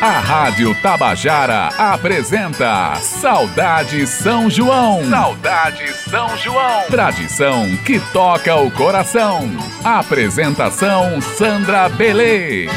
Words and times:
A 0.00 0.20
Rádio 0.20 0.72
Tabajara 0.80 1.70
apresenta 1.76 2.94
Saudade 3.00 4.06
São 4.06 4.48
João. 4.48 5.04
Saudade 5.10 5.92
São 5.92 6.36
João. 6.36 6.84
Tradição 6.88 7.76
que 7.84 7.98
toca 8.12 8.54
o 8.54 8.70
coração. 8.70 9.50
Apresentação 9.82 11.20
Sandra 11.20 11.88
Belê. 11.88 12.68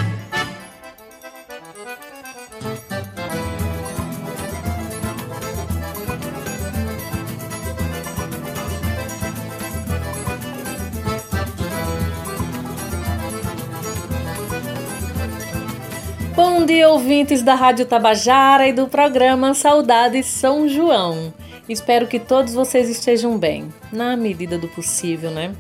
Dia, 16.82 16.90
ouvintes 16.90 17.44
da 17.44 17.54
Rádio 17.54 17.86
Tabajara 17.86 18.68
e 18.68 18.74
do 18.74 18.88
programa 18.88 19.54
Saudade 19.54 20.24
São 20.24 20.68
João. 20.68 21.32
Espero 21.70 22.08
que 22.08 22.18
todos 22.18 22.55
vocês 22.55 22.90
estejam 22.90 23.38
bem, 23.38 23.72
na 23.94 24.18
medida 24.18 24.58
do 24.58 24.68
possível, 24.68 25.30
né? 25.30 25.54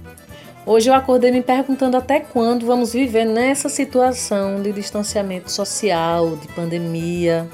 Hoje 0.65 0.89
eu 0.89 0.95
acordei 0.95 1.29
me 1.29 1.43
perguntando 1.43 1.95
até 1.95 2.19
quando 2.21 2.65
vamos 2.65 2.93
viver 2.93 3.25
nessa 3.25 3.69
situação 3.69 4.63
de 4.63 4.71
distanciamento 4.71 5.51
social, 5.51 6.35
de 6.37 6.47
pandemia. 6.47 7.47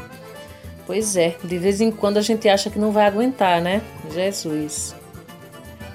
Pois 0.85 1.17
é, 1.17 1.35
de 1.43 1.57
vez 1.57 1.81
em 1.81 1.91
quando 1.91 2.15
a 2.15 2.21
gente 2.21 2.47
acha 2.47 2.69
que 2.69 2.79
não 2.79 2.93
vai 2.93 3.05
aguentar, 3.05 3.61
né? 3.61 3.81
Jesus. 4.13 4.95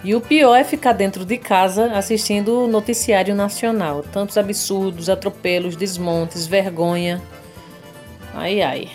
E 0.04 0.14
o 0.14 0.20
pior 0.20 0.56
é 0.56 0.62
ficar 0.62 0.92
dentro 0.92 1.24
de 1.24 1.38
casa 1.38 1.86
assistindo 1.92 2.64
o 2.64 2.68
noticiário 2.68 3.34
nacional. 3.34 4.04
Tantos 4.12 4.36
absurdos, 4.36 5.08
atropelos, 5.08 5.74
desmontes, 5.74 6.46
vergonha. 6.46 7.18
Ai, 8.34 8.62
ai. 8.62 8.88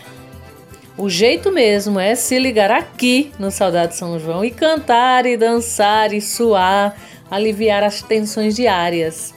O 0.98 1.09
jeito 1.09 1.52
mesmo 1.52 2.00
é 2.00 2.16
se 2.16 2.39
ligar 2.39 2.72
aqui 2.72 3.31
no 3.38 3.52
Saudade 3.52 3.95
São 3.95 4.17
João 4.17 4.44
e 4.44 4.50
cantar 4.50 5.28
e 5.28 5.38
dançar 5.38 6.12
e 6.12 6.20
suar, 6.20 6.98
aliviar 7.30 7.84
as 7.84 8.02
tensões 8.02 8.56
diárias. 8.56 9.34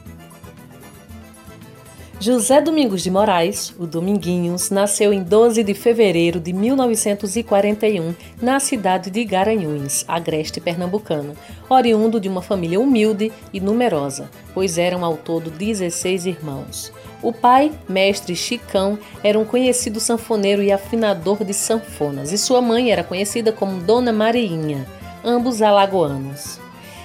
José 2.22 2.62
Domingos 2.62 3.02
de 3.02 3.10
Moraes, 3.10 3.74
o 3.80 3.88
Dominguinhos, 3.88 4.70
nasceu 4.70 5.12
em 5.12 5.24
12 5.24 5.64
de 5.64 5.74
fevereiro 5.74 6.40
de 6.40 6.54
1941 6.54 8.14
na 8.40 8.60
cidade 8.60 9.10
de 9.10 9.26
Garanhuns, 9.26 10.06
agreste 10.08 10.62
pernambucano, 10.62 11.34
oriundo 11.68 12.20
de 12.20 12.30
uma 12.30 12.44
família 12.44 12.80
humilde 12.80 13.32
e 13.52 13.60
numerosa, 13.60 14.30
pois 14.54 14.78
eram 14.78 15.04
ao 15.04 15.18
todo 15.18 15.50
16 15.50 16.28
irmãos. 16.28 16.94
O 17.24 17.34
pai, 17.34 17.72
mestre 17.90 18.36
Chicão, 18.36 19.00
era 19.24 19.40
um 19.40 19.44
conhecido 19.44 20.00
sanfoneiro 20.00 20.62
e 20.62 20.72
afinador 20.72 21.44
de 21.44 21.56
sanfonas, 21.56 22.32
e 22.32 22.38
sua 22.38 22.62
mãe 22.62 22.92
era 22.92 23.04
conhecida 23.04 23.52
como 23.52 23.82
Dona 23.82 24.14
Mariinha, 24.14 24.86
ambos 25.26 25.60
alagoanos. 25.60 26.60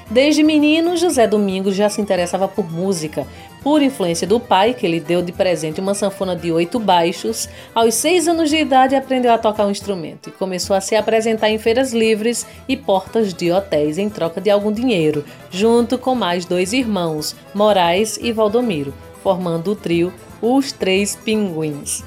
Desde 0.08 0.44
menino, 0.44 0.96
José 0.96 1.26
Domingos 1.26 1.74
já 1.74 1.88
se 1.88 2.00
interessava 2.00 2.46
por 2.46 2.70
música, 2.70 3.26
por 3.66 3.82
influência 3.82 4.28
do 4.28 4.38
pai, 4.38 4.74
que 4.74 4.86
lhe 4.86 5.00
deu 5.00 5.20
de 5.20 5.32
presente 5.32 5.80
uma 5.80 5.92
sanfona 5.92 6.36
de 6.36 6.52
oito 6.52 6.78
baixos. 6.78 7.48
Aos 7.74 7.94
seis 7.94 8.28
anos 8.28 8.48
de 8.48 8.58
idade, 8.58 8.94
aprendeu 8.94 9.32
a 9.32 9.38
tocar 9.38 9.66
um 9.66 9.72
instrumento 9.72 10.28
e 10.28 10.32
começou 10.32 10.76
a 10.76 10.80
se 10.80 10.94
apresentar 10.94 11.50
em 11.50 11.58
feiras 11.58 11.92
livres 11.92 12.46
e 12.68 12.76
portas 12.76 13.34
de 13.34 13.50
hotéis 13.50 13.98
em 13.98 14.08
troca 14.08 14.40
de 14.40 14.50
algum 14.50 14.70
dinheiro, 14.70 15.24
junto 15.50 15.98
com 15.98 16.14
mais 16.14 16.44
dois 16.44 16.72
irmãos, 16.72 17.34
Moraes 17.52 18.16
e 18.22 18.30
Valdomiro, 18.30 18.94
formando 19.20 19.72
o 19.72 19.74
trio 19.74 20.14
Os 20.40 20.70
Três 20.70 21.16
Pinguins. 21.16 22.04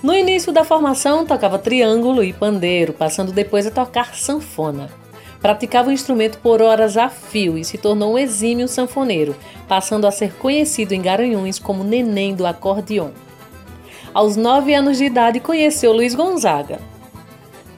No 0.00 0.14
início 0.14 0.52
da 0.52 0.62
formação, 0.62 1.26
tocava 1.26 1.58
triângulo 1.58 2.22
e 2.22 2.32
pandeiro, 2.32 2.92
passando 2.92 3.32
depois 3.32 3.66
a 3.66 3.72
tocar 3.72 4.14
sanfona. 4.14 4.88
Praticava 5.40 5.90
o 5.90 5.92
instrumento 5.92 6.38
por 6.38 6.62
horas 6.62 6.96
a 6.96 7.08
fio 7.08 7.56
e 7.58 7.64
se 7.64 7.78
tornou 7.78 8.14
um 8.14 8.18
exímio 8.18 8.66
sanfoneiro, 8.68 9.36
passando 9.68 10.06
a 10.06 10.10
ser 10.10 10.34
conhecido 10.34 10.92
em 10.92 11.02
Garanhuns 11.02 11.58
como 11.58 11.84
Neném 11.84 12.34
do 12.34 12.46
Acordeon. 12.46 13.10
Aos 14.12 14.36
nove 14.36 14.74
anos 14.74 14.96
de 14.96 15.04
idade, 15.04 15.40
conheceu 15.40 15.92
Luiz 15.92 16.14
Gonzaga. 16.14 16.78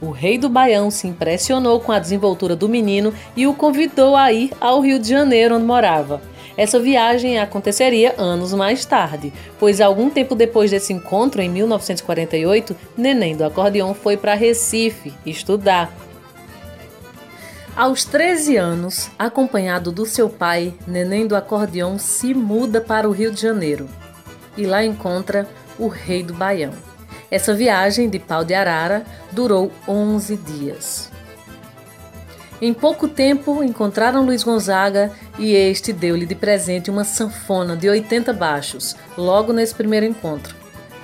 O 0.00 0.10
rei 0.10 0.38
do 0.38 0.48
Baião 0.48 0.90
se 0.90 1.08
impressionou 1.08 1.80
com 1.80 1.90
a 1.90 1.98
desenvoltura 1.98 2.54
do 2.54 2.68
menino 2.68 3.12
e 3.36 3.46
o 3.46 3.54
convidou 3.54 4.14
a 4.14 4.32
ir 4.32 4.52
ao 4.60 4.80
Rio 4.80 4.98
de 4.98 5.08
Janeiro, 5.08 5.56
onde 5.56 5.64
morava. 5.64 6.22
Essa 6.56 6.78
viagem 6.78 7.38
aconteceria 7.38 8.14
anos 8.16 8.52
mais 8.52 8.84
tarde, 8.84 9.32
pois 9.58 9.80
algum 9.80 10.10
tempo 10.10 10.34
depois 10.34 10.70
desse 10.70 10.92
encontro, 10.92 11.40
em 11.40 11.48
1948, 11.48 12.76
Neném 12.96 13.36
do 13.36 13.44
Acordeon 13.44 13.94
foi 13.94 14.16
para 14.16 14.34
Recife 14.34 15.12
estudar 15.26 15.92
aos 17.78 18.04
13 18.04 18.56
anos, 18.56 19.08
acompanhado 19.16 19.92
do 19.92 20.04
seu 20.04 20.28
pai, 20.28 20.74
Neném 20.84 21.28
do 21.28 21.36
Acordeão 21.36 21.96
se 21.96 22.34
muda 22.34 22.80
para 22.80 23.08
o 23.08 23.12
Rio 23.12 23.30
de 23.30 23.40
Janeiro 23.40 23.88
e 24.56 24.66
lá 24.66 24.84
encontra 24.84 25.48
o 25.78 25.86
Rei 25.86 26.24
do 26.24 26.34
Baião. 26.34 26.72
Essa 27.30 27.54
viagem 27.54 28.08
de 28.08 28.18
pau 28.18 28.44
de 28.44 28.52
arara 28.52 29.06
durou 29.30 29.70
11 29.86 30.36
dias. 30.38 31.08
Em 32.60 32.74
pouco 32.74 33.06
tempo 33.06 33.62
encontraram 33.62 34.26
Luiz 34.26 34.42
Gonzaga 34.42 35.12
e 35.38 35.54
este 35.54 35.92
deu-lhe 35.92 36.26
de 36.26 36.34
presente 36.34 36.90
uma 36.90 37.04
sanfona 37.04 37.76
de 37.76 37.88
80 37.88 38.32
baixos, 38.32 38.96
logo 39.16 39.52
nesse 39.52 39.76
primeiro 39.76 40.04
encontro. 40.04 40.56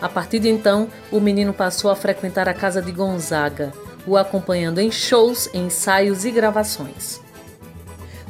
A 0.02 0.08
partir 0.08 0.40
de 0.40 0.48
então, 0.48 0.88
o 1.12 1.20
menino 1.20 1.52
passou 1.52 1.88
a 1.88 1.94
frequentar 1.94 2.48
a 2.48 2.52
casa 2.52 2.82
de 2.82 2.90
Gonzaga, 2.90 3.72
o 4.06 4.16
acompanhando 4.16 4.80
em 4.80 4.90
shows, 4.90 5.48
ensaios 5.54 6.24
e 6.24 6.30
gravações. 6.30 7.20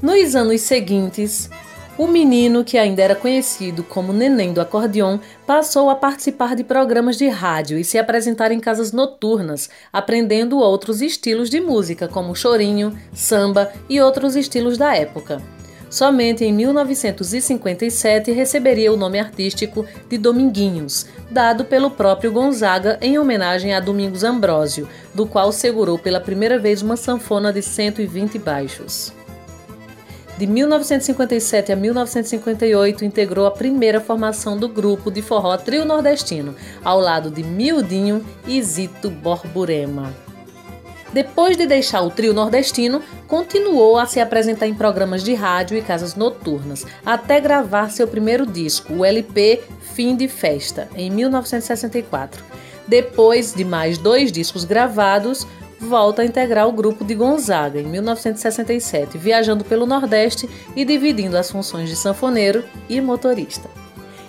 Nos 0.03 0.35
anos 0.35 0.61
seguintes, 0.61 1.49
o 1.97 2.09
menino, 2.09 2.65
que 2.65 2.77
ainda 2.77 3.03
era 3.03 3.15
conhecido 3.15 3.85
como 3.85 4.13
Neném 4.13 4.53
do 4.53 4.61
Acordeon, 4.61 5.19
passou 5.47 5.89
a 5.89 5.95
participar 5.95 6.57
de 6.57 6.65
programas 6.65 7.17
de 7.17 7.29
rádio 7.29 7.79
e 7.79 7.85
se 7.85 7.99
apresentar 7.99 8.51
em 8.51 8.59
casas 8.59 8.91
noturnas, 8.91 9.71
aprendendo 9.93 10.59
outros 10.59 11.01
estilos 11.01 11.49
de 11.49 11.61
música, 11.61 12.09
como 12.09 12.35
chorinho, 12.35 12.99
samba 13.13 13.73
e 13.89 14.01
outros 14.01 14.35
estilos 14.35 14.77
da 14.77 14.97
época. 14.97 15.41
Somente 15.95 16.45
em 16.45 16.53
1957 16.53 18.33
receberia 18.33 18.93
o 18.93 18.97
nome 18.97 19.21
artístico 19.21 19.87
de 20.09 20.19
Dominguinhos, 20.19 21.07
dado 21.31 21.65
pelo 21.65 21.89
próprio 21.89 22.33
Gonzaga 22.33 22.99
em 23.01 23.17
homenagem 23.17 23.73
a 23.73 23.79
Domingos 23.79 24.25
Ambrósio, 24.25 24.89
do 25.15 25.25
qual 25.25 25.53
segurou 25.53 25.97
pela 25.97 26.19
primeira 26.19 26.59
vez 26.59 26.83
uma 26.83 26.97
sanfona 26.97 27.53
de 27.53 27.63
120 27.63 28.41
baixos. 28.41 29.13
De 30.37 30.49
1957 30.49 31.71
a 31.71 31.77
1958, 31.77 33.05
integrou 33.05 33.47
a 33.47 33.53
primeira 33.53 34.01
formação 34.01 34.59
do 34.59 34.69
grupo 34.69 35.13
de 35.13 35.23
forró 35.23 35.57
Trio 35.57 35.85
Nordestino, 35.85 36.57
ao 36.83 36.99
lado 36.99 37.31
de 37.31 37.45
Mildinho 37.45 38.27
e 38.49 38.61
Zito 38.61 39.11
Borborema. 39.11 40.24
Depois 41.15 41.57
de 41.57 41.65
deixar 41.65 42.03
o 42.03 42.11
trio 42.11 42.35
nordestino, 42.35 43.01
continuou 43.29 43.97
a 43.97 44.05
se 44.05 44.19
apresentar 44.19 44.67
em 44.67 44.75
programas 44.75 45.23
de 45.23 45.33
rádio 45.33 45.79
e 45.79 45.81
casas 45.81 46.17
noturnas, 46.17 46.85
até 47.07 47.39
gravar 47.39 47.93
seu 47.93 48.09
primeiro 48.09 48.45
disco, 48.45 48.95
o 48.95 49.05
LP 49.05 49.63
Fim 49.95 50.17
de 50.17 50.27
Festa, 50.27 50.89
em 50.97 51.09
1964. 51.13 52.45
Depois 52.89 53.55
de 53.55 53.65
mais 53.65 53.97
dois 53.97 54.33
discos 54.33 54.65
gravados, 54.65 55.47
volta 55.79 56.23
a 56.23 56.25
integrar 56.25 56.67
o 56.67 56.73
grupo 56.73 57.05
de 57.05 57.15
Gonzaga 57.15 57.81
em 57.81 57.85
1967, 57.85 59.17
viajando 59.17 59.65
pelo 59.65 59.87
Nordeste 59.87 60.51
e 60.75 60.85
dividindo 60.85 61.39
as 61.39 61.49
funções 61.49 61.89
de 61.89 61.95
sanfoneiro 61.95 62.65
e 62.89 63.01
motorista. 63.01 63.84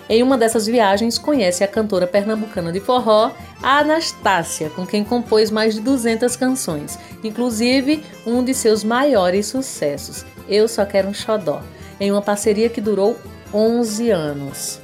Em 0.08 0.22
uma 0.22 0.38
dessas 0.38 0.66
viagens, 0.66 1.18
conhece 1.18 1.64
a 1.64 1.68
cantora 1.68 2.06
pernambucana 2.06 2.70
de 2.70 2.78
forró, 2.78 3.32
a 3.60 3.78
Anastácia, 3.78 4.70
com 4.70 4.86
quem 4.86 5.02
compôs 5.02 5.50
mais 5.50 5.74
de 5.74 5.80
200 5.80 6.36
canções, 6.36 6.96
inclusive 7.24 8.04
um 8.24 8.44
de 8.44 8.54
seus 8.54 8.84
maiores 8.84 9.46
sucessos, 9.46 10.24
Eu 10.48 10.68
Só 10.68 10.84
Quero 10.84 11.08
um 11.08 11.14
Xodó, 11.14 11.60
em 11.98 12.12
uma 12.12 12.22
parceria 12.22 12.68
que 12.68 12.80
durou 12.80 13.16
11 13.52 14.10
anos. 14.10 14.80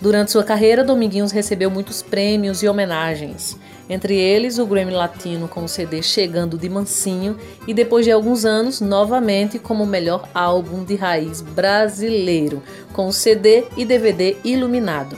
Durante 0.00 0.32
sua 0.32 0.44
carreira, 0.44 0.84
Dominguinhos 0.84 1.32
recebeu 1.32 1.70
muitos 1.70 2.02
prêmios 2.02 2.62
e 2.62 2.68
homenagens 2.68 3.58
entre 3.88 4.16
eles 4.16 4.58
o 4.58 4.66
Grammy 4.66 4.92
Latino 4.92 5.46
com 5.46 5.64
o 5.64 5.68
CD 5.68 6.02
Chegando 6.02 6.58
de 6.58 6.68
Mansinho 6.68 7.38
e 7.66 7.72
depois 7.72 8.04
de 8.04 8.10
alguns 8.10 8.44
anos, 8.44 8.80
novamente 8.80 9.58
como 9.58 9.86
melhor 9.86 10.28
álbum 10.34 10.84
de 10.84 10.96
raiz 10.96 11.40
brasileiro, 11.40 12.62
com 12.92 13.06
o 13.06 13.12
CD 13.12 13.64
e 13.76 13.84
DVD 13.84 14.36
Iluminado. 14.44 15.16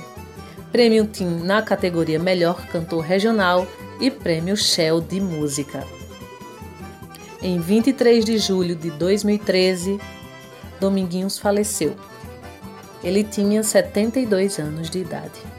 Prêmio 0.70 1.06
Tim 1.06 1.40
na 1.44 1.62
categoria 1.62 2.18
Melhor 2.18 2.66
Cantor 2.66 3.00
Regional 3.00 3.66
e 4.00 4.10
Prêmio 4.10 4.56
Shell 4.56 5.00
de 5.00 5.20
Música. 5.20 5.84
Em 7.40 7.58
23 7.58 8.24
de 8.24 8.36
julho 8.36 8.74
de 8.74 8.90
2013, 8.90 9.98
Dominguinhos 10.80 11.38
faleceu. 11.38 11.94
Ele 13.02 13.24
tinha 13.24 13.62
72 13.62 14.58
anos 14.58 14.90
de 14.90 14.98
idade. 14.98 15.57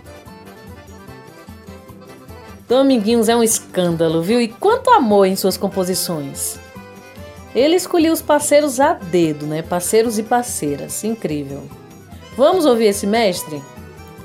Dominguinhos 2.70 3.28
é 3.28 3.36
um 3.36 3.42
escândalo, 3.42 4.22
viu? 4.22 4.40
E 4.40 4.48
quanto 4.48 4.92
amor 4.92 5.26
em 5.26 5.36
suas 5.36 5.58
composições. 5.58 6.60
Ele 7.56 7.76
escolheu 7.76 8.14
os 8.14 8.22
parceiros 8.22 8.80
a 8.80 8.94
dedo, 8.94 9.48
né? 9.48 9.64
Parceiros 9.64 10.20
e 10.20 10.24
parceiras. 10.24 11.04
Incrível. 11.04 11.64
Vamos 12.38 12.68
ouvir 12.68 12.86
esse 12.86 13.08
mestre? 13.08 13.60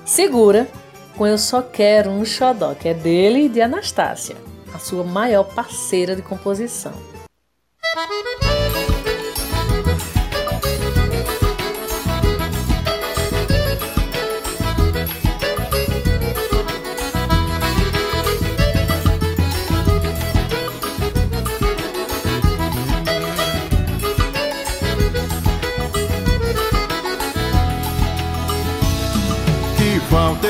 Segura 0.05 0.69
com 1.17 1.27
Eu 1.27 1.39
Só 1.39 1.63
Quero 1.63 2.11
um 2.11 2.23
Xodó, 2.23 2.75
que 2.75 2.87
é 2.87 2.93
dele 2.93 3.47
e 3.47 3.49
de 3.49 3.63
Anastácia, 3.63 4.37
a 4.75 4.79
sua 4.79 5.05
maior 5.05 5.45
parceira 5.45 6.15
de 6.15 6.21
composição. 6.21 6.93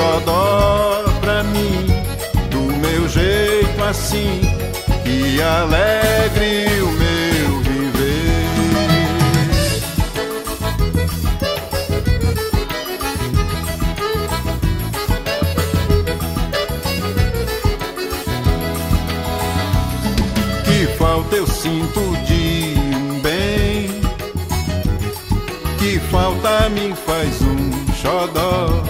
xodó 0.00 1.04
pra 1.20 1.42
mim, 1.42 1.86
do 2.50 2.60
meu 2.78 3.06
jeito 3.08 3.84
assim, 3.84 4.40
e 5.04 5.42
alegre 5.42 6.82
o 6.82 6.92
meu 6.92 7.60
viver. 7.60 8.40
Que 20.64 20.86
falta 20.98 21.36
eu 21.36 21.46
sinto 21.46 22.00
de 22.26 22.74
um 22.96 23.20
bem, 23.20 24.00
que 25.78 25.98
falta 26.10 26.70
me 26.70 26.94
faz 26.94 27.42
um 27.42 27.92
xodó 28.00 28.89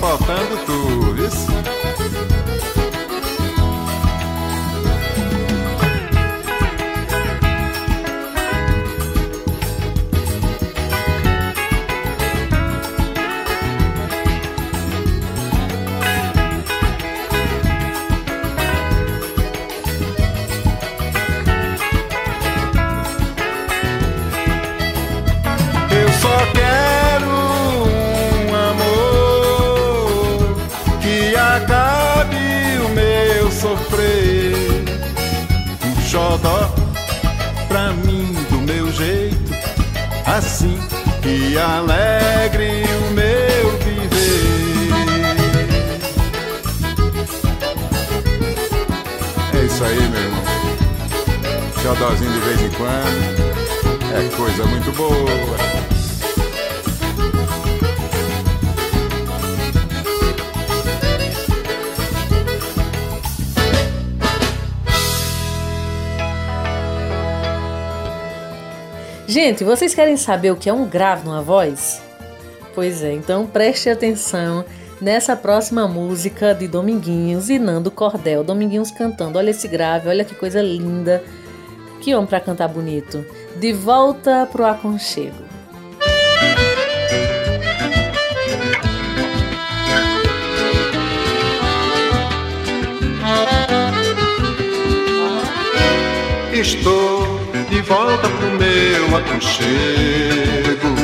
faltando 0.00 0.56
tudo. 0.64 1.05
Que 41.56 41.60
alegre 41.60 42.82
o 42.84 43.14
meu 43.14 43.78
viver. 43.78 44.92
É 49.54 49.64
isso 49.64 49.84
aí, 49.84 50.08
meu 50.08 50.20
irmão. 50.20 50.44
Xodózinho 51.82 52.30
de 52.30 52.40
vez 52.40 52.60
em 52.60 52.70
quando 52.76 53.40
é 54.14 54.36
coisa 54.36 54.66
muito 54.66 54.92
boa. 54.92 55.85
Gente, 69.36 69.64
vocês 69.64 69.94
querem 69.94 70.16
saber 70.16 70.50
o 70.50 70.56
que 70.56 70.66
é 70.66 70.72
um 70.72 70.88
grave 70.88 71.26
numa 71.26 71.42
voz? 71.42 72.00
Pois 72.74 73.02
é, 73.02 73.12
então 73.12 73.46
preste 73.46 73.90
atenção 73.90 74.64
nessa 74.98 75.36
próxima 75.36 75.86
música 75.86 76.54
de 76.54 76.66
Dominguinhos 76.66 77.50
e 77.50 77.58
Nando 77.58 77.90
Cordel. 77.90 78.42
Dominguinhos 78.42 78.90
cantando. 78.90 79.36
Olha 79.36 79.50
esse 79.50 79.68
grave, 79.68 80.08
olha 80.08 80.24
que 80.24 80.34
coisa 80.34 80.62
linda. 80.62 81.22
Que 82.00 82.14
homem 82.14 82.26
para 82.26 82.40
cantar 82.40 82.68
bonito. 82.68 83.26
De 83.60 83.74
volta 83.74 84.48
pro 84.50 84.64
aconchego. 84.64 85.44
Estou 96.54 97.35
de 97.68 97.80
volta 97.82 98.28
pro 98.28 98.50
meu 98.50 99.16
aconchego, 99.16 100.94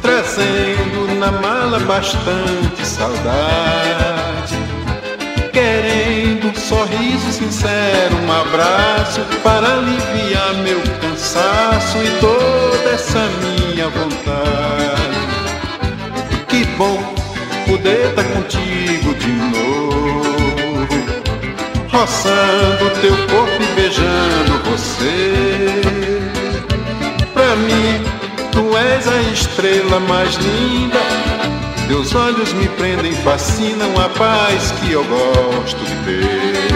trazendo 0.00 1.14
na 1.18 1.32
mala 1.32 1.78
bastante 1.80 2.86
saudade, 2.86 4.56
querendo 5.52 6.48
um 6.48 6.54
sorriso 6.54 7.32
sincero, 7.32 8.16
um 8.16 8.32
abraço 8.32 9.20
para 9.42 9.74
aliviar 9.74 10.54
meu 10.62 10.80
cansaço 11.00 11.98
e 11.98 12.20
toda 12.20 12.90
essa 12.90 13.20
minha 13.40 13.88
vontade. 13.88 15.12
Que 16.48 16.64
bom 16.76 17.02
poder 17.66 18.10
estar 18.10 18.24
contigo 18.24 18.71
roçando 21.92 22.90
teu 23.00 23.14
corpo 23.28 23.62
e 23.62 23.66
beijando 23.74 24.58
você. 24.70 25.82
Pra 27.32 27.54
mim, 27.56 28.02
tu 28.50 28.76
és 28.76 29.06
a 29.06 29.22
estrela 29.30 30.00
mais 30.00 30.34
linda. 30.36 30.98
Teus 31.86 32.14
olhos 32.14 32.52
me 32.54 32.66
prendem, 32.68 33.12
fascinam 33.12 33.92
a 34.00 34.08
paz 34.08 34.72
que 34.80 34.92
eu 34.92 35.04
gosto 35.04 35.78
de 35.84 35.94
ter. 36.04 36.72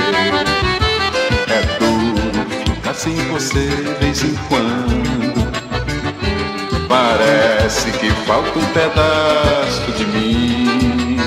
É 1.49 1.63
duro 1.79 2.47
ficar 2.75 2.95
sem 2.95 3.15
você 3.29 3.67
de 3.67 4.05
vez 4.05 4.23
em 4.23 4.35
quando. 4.49 5.47
Parece 6.89 7.91
que 7.93 8.11
falta 8.27 8.59
um 8.59 8.67
pedaço 8.67 9.93
de 9.97 10.05
mim. 10.07 11.19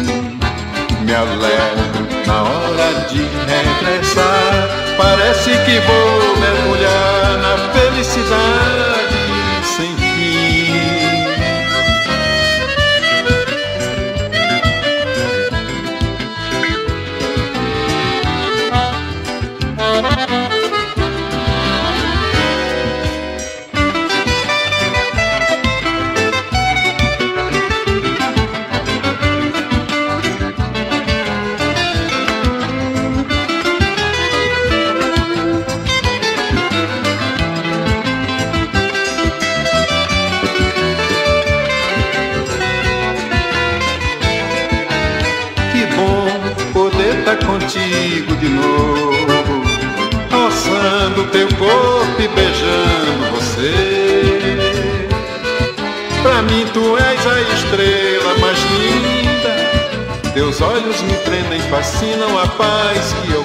Me 1.01 1.15
alegro 1.15 1.88
na 2.29 2.43
hora 2.43 3.07
de 3.09 3.21
regressar. 3.51 4.69
Parece 4.97 5.51
que 5.65 5.79
vou 5.79 6.37
mergulhar 6.37 7.37
na 7.39 7.57
felicidade 7.73 8.98
fascinam 61.79 62.37
a 62.37 62.45
paz 62.45 63.13
que 63.13 63.38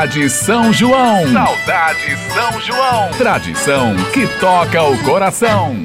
Saudade 0.00 0.30
São 0.30 0.72
João. 0.72 1.30
Saudade 1.30 2.16
São 2.32 2.60
João. 2.62 3.10
Tradição 3.18 3.94
que 4.14 4.26
toca 4.40 4.82
o 4.82 4.96
coração. 5.04 5.76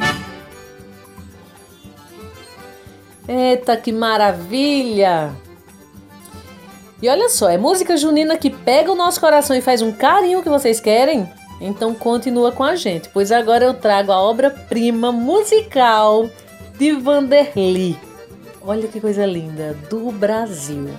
Eita, 3.28 3.76
que 3.76 3.92
maravilha! 3.92 5.34
E 7.02 7.10
olha 7.10 7.28
só, 7.28 7.50
é 7.50 7.58
música 7.58 7.98
junina 7.98 8.38
que 8.38 8.50
pega 8.50 8.90
o 8.90 8.96
nosso 8.96 9.20
coração 9.20 9.54
e 9.54 9.62
faz 9.62 9.82
um 9.82 9.92
carinho 9.92 10.42
que 10.42 10.48
vocês 10.48 10.80
querem? 10.80 11.30
Então 11.60 11.94
continua 11.94 12.54
com 12.54 12.64
a 12.64 12.74
gente, 12.74 13.10
pois 13.10 13.34
agora 13.34 13.66
eu 13.66 13.74
trago 13.74 14.14
a 14.14 14.22
obra-prima 14.22 15.12
musical 15.12 16.30
de 16.78 16.94
Vanderly. 16.94 18.00
Olha 18.62 18.88
que 18.88 19.02
coisa 19.02 19.26
linda, 19.26 19.76
do 19.90 20.10
Brasil. 20.10 20.90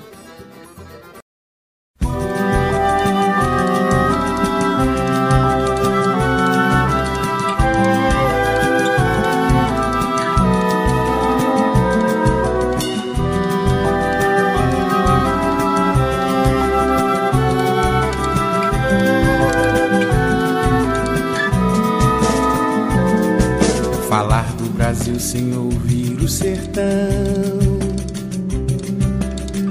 Sem 25.18 25.56
ouvir 25.56 26.18
o 26.20 26.28
sertão 26.28 26.86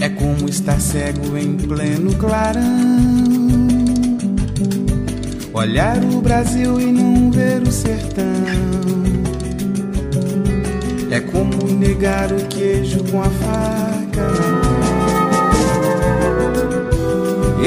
é 0.02 0.10
como 0.10 0.48
estar 0.48 0.80
cego 0.80 1.38
em 1.38 1.56
pleno 1.56 2.14
clarão. 2.16 2.64
Olhar 5.54 5.98
o 6.04 6.22
Brasil 6.22 6.80
e 6.80 6.92
não 6.92 7.32
ver 7.32 7.64
o 7.64 7.72
sertão 7.72 8.24
é 11.10 11.20
como 11.20 11.72
negar 11.72 12.32
o 12.32 12.46
queijo 12.48 13.04
com 13.06 13.22
a 13.22 13.30
faca. 13.30 14.32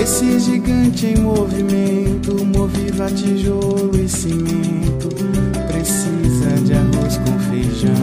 Esse 0.00 0.38
gigante 0.38 1.06
em 1.06 1.16
movimento, 1.16 2.44
movido 2.44 3.02
a 3.02 3.10
tijolo 3.10 3.98
e 3.98 4.08
cimento, 4.08 5.08
precisa 5.66 6.27
feijão. 7.78 7.94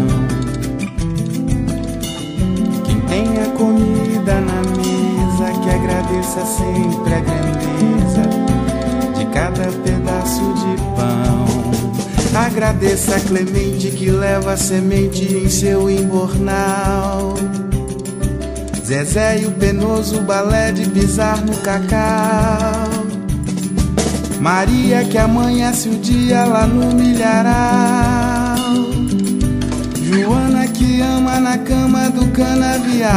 Quem 3.08 3.42
a 3.42 3.50
comida 3.58 4.40
na 4.42 4.62
mesa, 4.62 5.60
que 5.62 5.70
agradeça 5.70 6.46
sempre 6.46 7.14
a 7.14 7.20
grandeza 7.20 8.30
de 9.18 9.26
cada 9.34 9.72
pedaço 9.84 10.42
de 10.54 10.82
pão. 10.96 11.46
Agradeça 12.36 13.16
a 13.16 13.20
Clemente 13.20 13.92
que 13.92 14.10
leva 14.10 14.54
a 14.54 14.58
semente 14.58 15.24
em 15.24 15.50
seu 15.50 15.90
embornal. 15.90 17.34
Zezé 18.86 19.40
e 19.40 19.46
o 19.46 19.52
penoso 19.52 20.22
balé 20.22 20.72
de 20.72 20.88
pisar 20.90 21.42
no 21.42 21.56
cacau. 21.58 23.06
Maria 24.40 25.04
que 25.06 25.18
amanhece 25.18 25.90
o 25.90 25.96
dia 25.96 26.46
lá 26.46 26.68
no 26.68 26.94
milharal. 26.94 28.35
Joana 30.06 30.68
que 30.68 31.02
ama 31.02 31.40
na 31.40 31.58
cama 31.58 32.12
do 32.12 32.28
canavial. 32.28 33.10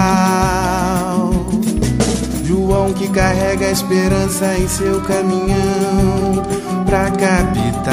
João 2.44 2.94
que 2.94 3.06
carrega 3.10 3.66
a 3.66 3.70
esperança 3.70 4.56
em 4.56 4.66
seu 4.66 5.02
caminhão 5.02 6.42
pra 6.86 7.10
capital. 7.10 7.92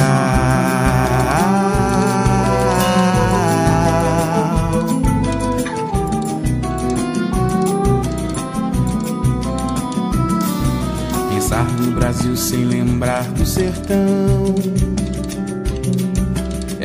Pensar 11.33 11.65
no 11.81 11.91
Brasil 11.91 12.37
sem 12.37 12.63
lembrar 12.63 13.23
do 13.23 13.45
sertão 13.45 14.55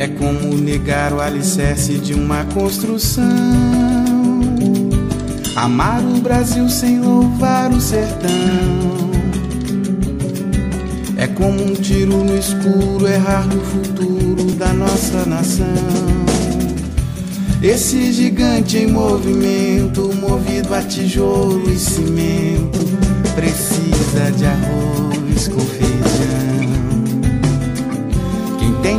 É 0.01 0.07
como 0.07 0.57
negar 0.57 1.13
o 1.13 1.21
alicerce 1.21 1.99
de 1.99 2.15
uma 2.15 2.43
construção. 2.45 3.23
Amar 5.55 6.01
o 6.03 6.19
Brasil 6.19 6.67
sem 6.67 6.99
louvar 6.99 7.71
o 7.71 7.79
sertão. 7.79 8.31
É 11.15 11.27
como 11.27 11.63
um 11.63 11.75
tiro 11.75 12.17
no 12.23 12.35
escuro, 12.35 13.07
errar 13.07 13.45
no 13.45 13.61
futuro 13.61 14.43
da 14.53 14.73
nossa 14.73 15.23
nação. 15.23 15.67
Esse 17.61 18.11
gigante 18.11 18.79
em 18.79 18.87
movimento, 18.87 20.11
movido 20.19 20.73
a 20.73 20.81
tijolo 20.81 21.71
e 21.71 21.77
cimento, 21.77 22.79
precisa 23.35 24.31
de 24.35 24.47
arroz 24.47 25.47
com 25.47 25.59
feijão. 25.59 26.00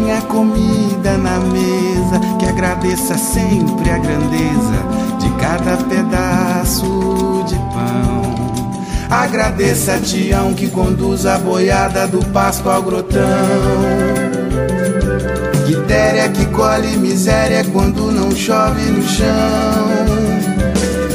Quem 0.03 0.09
tem 0.09 0.17
a 0.17 0.23
comida 0.23 1.17
na 1.17 1.39
mesa, 1.39 2.19
que 2.39 2.47
agradeça 2.47 3.17
sempre 3.17 3.89
a 3.89 3.99
grandeza 3.99 4.83
de 5.21 5.31
cada 5.41 5.77
pedaço 5.77 7.45
de 7.47 7.55
pão. 7.55 8.67
Agradeça 9.09 9.95
a 9.95 10.01
Tião 10.01 10.55
que 10.55 10.69
conduz 10.69 11.25
a 11.25 11.39
boiada 11.39 12.09
do 12.09 12.19
pasto 12.33 12.69
ao 12.69 12.83
grotão. 12.83 13.21
Quitéria 15.67 16.29
que 16.31 16.47
colhe 16.47 16.97
miséria 16.97 17.65
quando 17.73 18.11
não 18.11 18.35
chove 18.35 18.83
no 18.91 19.07
chão. 19.07 19.27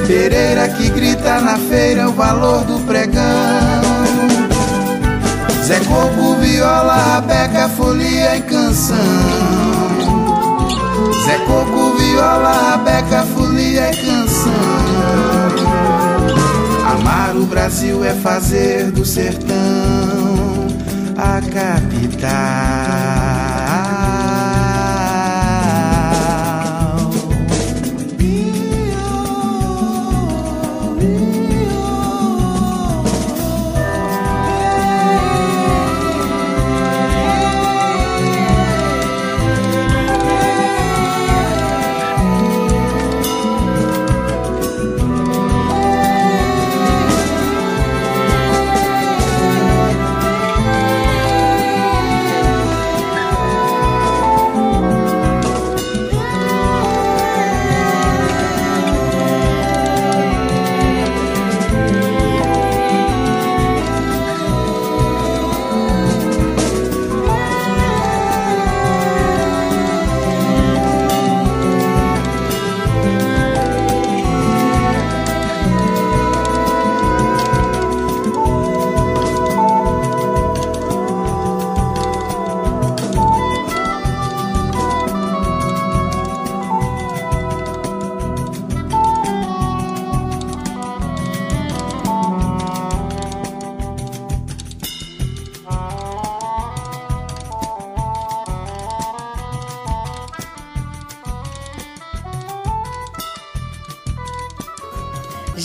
Pereira 0.07 0.69
que 0.69 0.89
grita 0.91 1.41
na 1.41 1.57
feira 1.57 2.07
o 2.07 2.13
valor 2.13 2.63
do 2.63 2.79
pregão. 2.85 3.76
Zé 5.67 5.81
Coco, 5.81 6.35
viola, 6.39 7.21
beca, 7.27 7.67
folia 7.67 8.37
e 8.37 8.41
canção. 8.43 8.95
Zé 11.25 11.39
Coco, 11.39 11.97
viola, 11.97 12.77
beca, 12.85 13.25
folia 13.35 13.91
e 13.91 13.95
canção. 13.97 14.53
Amar 16.89 17.35
o 17.35 17.45
Brasil 17.45 18.01
é 18.05 18.13
fazer 18.13 18.91
do 18.91 19.03
sertão 19.03 19.57
a 21.17 21.41
capital. 21.51 23.46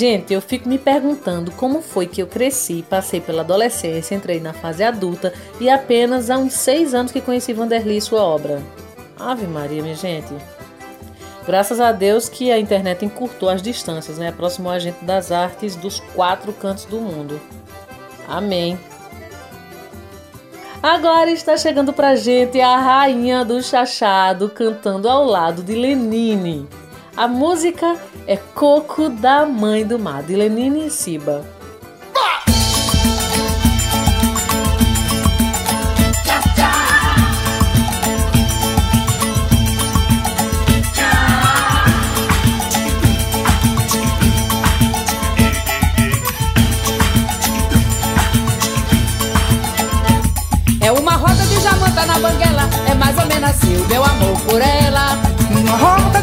Gente, 0.03 0.35
eu 0.35 0.43
fico 0.43 0.69
me 0.69 0.79
perguntando 0.79 1.53
como 1.53 1.81
foi 1.81 2.09
que 2.09 2.21
eu 2.21 2.27
cresci, 2.27 2.85
passei 2.91 3.21
pela 3.21 3.43
adolescência, 3.43 4.17
entrei 4.17 4.41
na 4.41 4.53
fase 4.53 4.83
adulta 4.83 5.33
e 5.61 5.71
apenas 5.71 6.29
há 6.29 6.37
uns 6.37 6.55
seis 6.55 6.93
anos 6.93 7.13
que 7.13 7.21
conheci 7.21 7.53
Vanderly 7.53 7.99
e 7.99 8.01
sua 8.01 8.21
obra. 8.21 8.61
Ave 9.17 9.47
Maria, 9.47 9.81
minha 9.81 9.95
gente. 9.95 10.35
Graças 11.47 11.79
a 11.79 11.93
Deus 11.93 12.29
que 12.29 12.51
a 12.51 12.59
internet 12.59 13.05
encurtou 13.05 13.49
as 13.49 13.63
distâncias, 13.63 14.19
né? 14.19 14.31
Aproximou 14.31 14.73
a 14.73 14.79
gente 14.81 15.05
das 15.05 15.31
artes 15.31 15.77
dos 15.77 16.01
quatro 16.01 16.53
cantos 16.53 16.85
do 16.87 17.01
mundo. 17.01 17.41
Amém. 18.27 18.77
Agora 20.83 21.31
está 21.31 21.57
chegando 21.57 21.93
pra 21.93 22.17
gente 22.17 22.61
a 22.61 22.77
rainha 22.77 23.45
do 23.45 23.63
chachado 23.63 24.49
cantando 24.49 25.09
ao 25.09 25.25
lado 25.25 25.63
de 25.63 25.77
Lenine. 25.77 26.67
A 27.15 27.29
música 27.29 27.99
é 28.27 28.39
Coco 28.39 29.11
da 29.11 29.45
Mãe 29.45 29.87
do 29.87 29.99
Mar, 29.99 30.23
de 30.23 30.35
Lenine 30.35 30.91
Siba. 30.91 31.45
É 50.81 50.91
uma 50.91 51.13
roda 51.13 51.35
de 51.45 51.61
jamanta 51.61 52.07
na 52.07 52.19
banguela, 52.19 52.69
é 52.91 52.95
mais 52.95 53.19
ou 53.19 53.27
menos 53.27 53.51
assim 53.51 53.77
o 53.77 53.87
meu 53.87 54.03
amor 54.03 54.41
por 54.47 54.63
ela. 54.63 54.82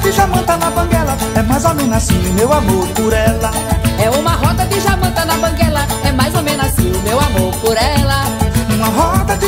De 0.09 0.15
jamanta 0.15 0.57
na 0.57 0.71
banguela. 0.71 1.15
É 1.35 1.43
mais 1.43 1.63
ou 1.65 1.75
menos 1.75 1.97
assim 1.97 2.17
o 2.29 2.33
meu 2.33 2.51
amor 2.51 2.87
por 2.95 3.13
ela. 3.13 3.51
É 4.03 4.09
uma 4.09 4.31
roda 4.31 4.65
de 4.65 4.79
jamanta 4.79 5.23
na 5.23 5.37
banguela, 5.37 5.85
é 6.03 6.11
mais 6.11 6.33
ou 6.33 6.41
menos 6.41 6.65
assim 6.65 6.91
o 6.91 6.99
meu 7.03 7.19
amor 7.19 7.53
por 7.57 7.77
ela. 7.77 8.38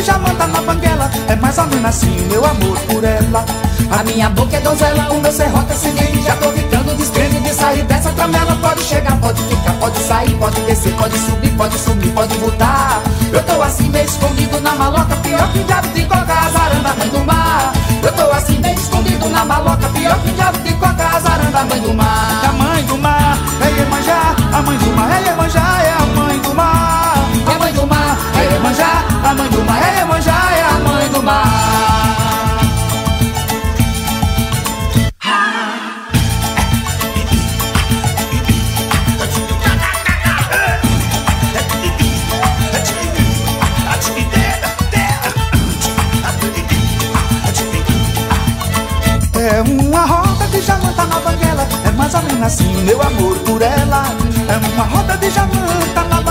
De 0.01 0.07
jamanta 0.07 0.47
na 0.47 0.61
banguela 0.61 1.11
É 1.27 1.35
mais 1.35 1.55
ou 1.59 1.67
menos 1.67 1.85
assim 1.85 2.09
meu 2.27 2.43
amor 2.43 2.75
por 2.89 3.03
ela 3.03 3.45
A 3.91 4.03
minha 4.03 4.29
boca 4.31 4.57
é 4.57 4.59
donzela, 4.59 5.11
o 5.11 5.21
meu 5.21 5.31
serrote 5.31 5.73
é 5.73 5.75
sirene. 5.75 6.23
Já 6.23 6.35
tô 6.37 6.49
ficando 6.53 6.97
descrente 6.97 7.39
de 7.39 7.53
sair 7.53 7.83
dessa 7.83 8.09
tramela. 8.13 8.55
Pode 8.55 8.81
chegar, 8.81 9.15
pode 9.17 9.39
ficar, 9.43 9.73
pode 9.73 9.99
sair, 9.99 10.33
pode 10.37 10.59
descer, 10.61 10.93
pode 10.93 11.17
subir, 11.19 11.51
pode 11.51 11.77
sumir, 11.77 12.11
pode 12.13 12.35
voltar. 12.37 13.01
Eu 13.31 13.43
tô 13.43 13.61
assim 13.61 13.89
meio 13.89 14.05
escondido 14.05 14.59
na 14.61 14.73
maloca, 14.73 15.15
pior 15.17 15.51
que 15.51 15.59
diabo 15.59 15.87
de 15.89 16.03
coca, 16.05 16.33
azaranda, 16.33 16.95
mãe 16.97 17.09
do 17.09 17.19
mar. 17.25 17.73
Eu 18.01 18.11
tô 18.13 18.31
assim 18.31 18.57
meio 18.59 18.79
escondido 18.79 19.29
na 19.29 19.45
maloca, 19.45 19.87
pior 19.89 20.19
que 20.23 20.31
diabo 20.31 20.57
de 20.59 20.73
coca, 20.73 21.03
azaranda, 21.15 21.63
mãe 21.65 21.81
do 21.81 21.93
mar. 21.93 22.45
A 22.49 22.53
mãe 22.53 22.83
do 22.85 22.97
mar 22.97 23.37
é 23.61 23.79
Iemanjá 23.79 24.35
A 24.51 24.61
mãe 24.61 24.77
do 24.77 24.95
mar 24.95 25.11
é 25.11 25.27
Iemanjá 25.27 25.81
É 25.83 25.91
a 25.91 26.05
mãe 26.15 26.39
do 26.39 26.55
mar 26.55 27.13
É 27.47 27.55
a 27.55 27.59
mãe 27.59 27.73
do 27.73 27.85
mar, 27.85 28.17
É 28.39 28.53
Iemanjá 28.53 29.03
A 29.23 29.33
mãe 29.33 29.49
do 29.49 29.57
mar 29.57 29.60
assim 52.51 52.75
o 52.75 52.79
meu 52.79 53.01
amor 53.01 53.37
por 53.39 53.61
ela. 53.61 54.03
É 54.49 54.73
uma 54.73 54.83
roda 54.83 55.15
de 55.17 55.29
jamanta 55.29 56.03
na 56.09 56.21
É 56.21 56.30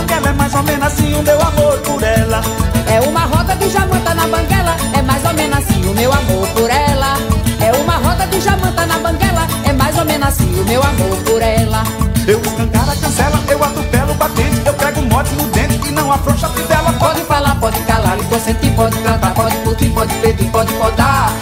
mais 0.50 0.54
ou 0.54 0.62
menos 0.64 0.86
assim 0.86 1.14
o 1.14 1.22
meu 1.22 1.40
amor 1.40 1.78
por 1.80 2.02
ela 2.02 2.40
É 2.88 3.00
uma 3.08 3.20
roda 3.20 3.54
de 3.54 3.70
jamanta 3.70 4.14
na 4.14 4.26
banguela, 4.26 4.76
é 4.98 5.02
mais 5.02 5.24
ou 5.24 5.32
menos 5.32 5.58
assim 5.58 5.88
o 5.88 5.94
meu 5.94 6.12
amor 6.12 6.48
por 6.48 6.68
ela. 6.68 7.16
É 7.60 7.72
uma 7.80 7.96
roda 7.96 8.26
de 8.26 8.40
jamanta 8.40 8.84
na 8.84 8.98
banguela, 8.98 9.46
é 9.64 9.72
mais 9.72 9.96
ou 9.96 10.04
menos 10.04 10.26
assim 10.26 10.60
o 10.60 10.64
meu 10.64 10.82
amor 10.82 11.16
por 11.24 11.40
ela. 11.40 11.84
Eu 12.26 12.40
escancara, 12.40 12.96
cancela, 12.96 13.40
eu 13.48 13.64
atropelo 13.64 14.12
o 14.12 14.14
batente 14.14 14.62
Eu 14.66 14.74
prego 14.74 15.02
mote 15.02 15.34
no 15.34 15.44
dente 15.48 15.88
e 15.88 15.90
não 15.90 16.12
afrouxa 16.12 16.46
a 16.46 16.50
fivela 16.50 16.92
Pode 16.92 17.22
falar, 17.22 17.58
pode 17.58 17.80
calar, 17.80 18.18
e 18.18 18.40
sentir, 18.40 18.70
pode 18.72 18.96
cantar, 18.98 19.32
pode 19.34 19.56
curtir, 19.58 19.88
pode 19.88 20.14
pedir, 20.16 20.50
pode 20.50 20.72
podar. 20.74 21.32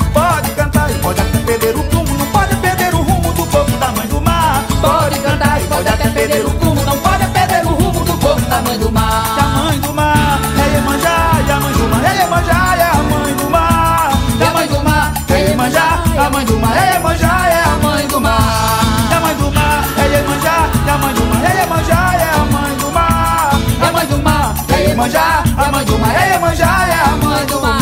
Iemanjá, 24.99 25.45
a 25.57 25.71
mãe 25.71 25.85
do 25.85 25.97
mar 25.97 26.13
é 26.13 26.33
Iemanjá, 26.33 26.89
é 26.89 26.93
a 26.93 27.17
mãe 27.25 27.47
do 27.47 27.59
é 27.59 27.61
mar. 27.61 27.79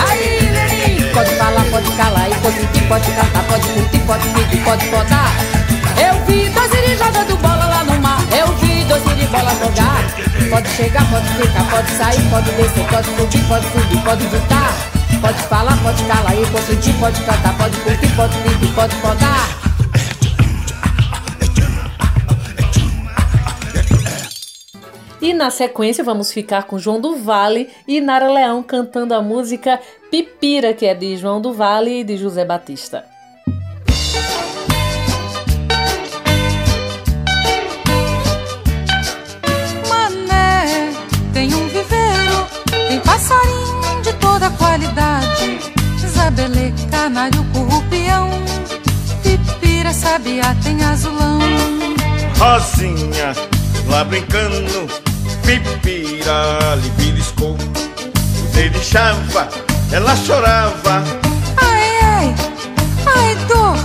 Aí, 0.00 1.10
pode 1.14 1.30
falar, 1.36 1.64
pode 1.70 1.92
calar, 1.92 2.28
e 2.28 2.34
pode 2.34 2.58
mentir, 2.58 2.88
pode 2.88 3.10
cantar, 3.12 3.44
pode 3.44 3.68
curtir, 3.68 4.00
pode 4.00 4.28
pedir, 4.30 4.64
pode 4.64 4.86
botar. 4.86 5.30
Eu 5.96 6.24
vi 6.26 6.48
dois 6.48 6.74
iris 6.74 6.98
jogando 6.98 7.36
bola 7.40 7.66
lá 7.66 7.84
no 7.84 8.00
mar, 8.00 8.18
eu 8.36 8.48
vi 8.56 8.82
dois 8.82 9.06
iris 9.12 9.28
bola 9.28 9.54
jogar. 9.62 9.85
Pode 10.50 10.68
chegar, 10.68 11.10
pode 11.10 11.26
ficar, 11.28 11.70
pode 11.70 11.90
sair, 11.90 12.30
pode 12.30 12.50
descer, 12.52 12.86
pode 12.88 13.06
subir, 13.06 13.48
pode 13.48 13.66
subir, 13.66 14.04
pode 14.04 14.26
voltar. 14.26 14.96
Pode 15.20 15.42
falar, 15.48 15.76
pode 15.82 16.04
calar 16.04 16.34
e 16.34 16.46
consentir, 16.50 16.94
pode 17.00 17.20
cantar, 17.24 17.58
pode 17.58 17.76
curtir, 17.80 18.14
pode 18.14 18.38
pedir, 18.38 18.74
pode 18.74 18.94
podar. 18.96 19.66
E 25.20 25.32
na 25.32 25.50
sequência 25.50 26.04
vamos 26.04 26.30
ficar 26.30 26.64
com 26.64 26.78
João 26.78 27.00
do 27.00 27.16
Vale 27.16 27.68
e 27.88 28.00
Nara 28.00 28.30
Leão 28.30 28.62
cantando 28.62 29.14
a 29.14 29.20
música 29.20 29.80
Pipira, 30.10 30.72
que 30.72 30.86
é 30.86 30.94
de 30.94 31.16
João 31.16 31.40
do 31.40 31.52
Vale 31.52 32.00
e 32.00 32.04
de 32.04 32.16
José 32.16 32.44
Batista. 32.44 33.15
Toda 44.36 44.50
qualidade. 44.50 45.58
Isabelê, 46.04 46.70
canário, 46.90 47.42
currupião, 47.54 48.28
pipira, 49.22 49.92
sabiá, 49.94 50.54
tem 50.62 50.82
azulão. 50.84 51.38
Rosinha, 52.38 53.34
lá 53.88 54.04
brincando, 54.04 54.86
pipira 55.42 56.74
lhe 56.82 56.90
beliscou. 56.90 57.56
Ele 58.54 58.78
chava, 58.82 59.48
ela 59.90 60.14
chorava. 60.16 61.02
Ai, 61.56 61.98
ai, 62.02 62.34
ai, 63.16 63.36
dor, 63.48 63.76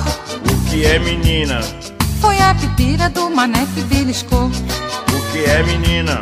O 0.52 0.70
que 0.70 0.86
é 0.86 1.00
menina? 1.00 1.62
foi 2.20 2.40
a 2.40 2.54
pipira 2.54 3.10
do 3.10 3.30
mané 3.30 3.66
que 3.74 3.82
beliscou. 3.84 4.46
O 4.48 5.32
que 5.32 5.46
é 5.46 5.64
menina? 5.64 6.22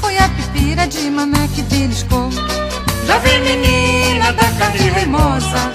Foi 0.00 0.18
a 0.18 0.28
pipira 0.28 0.86
de 0.88 1.08
mané 1.08 1.48
que 1.54 1.62
beliscou. 1.62 2.28
Vi 3.18 3.38
menina 3.40 4.32
da 4.32 4.44
carne 4.58 4.90
remosa, 4.90 5.72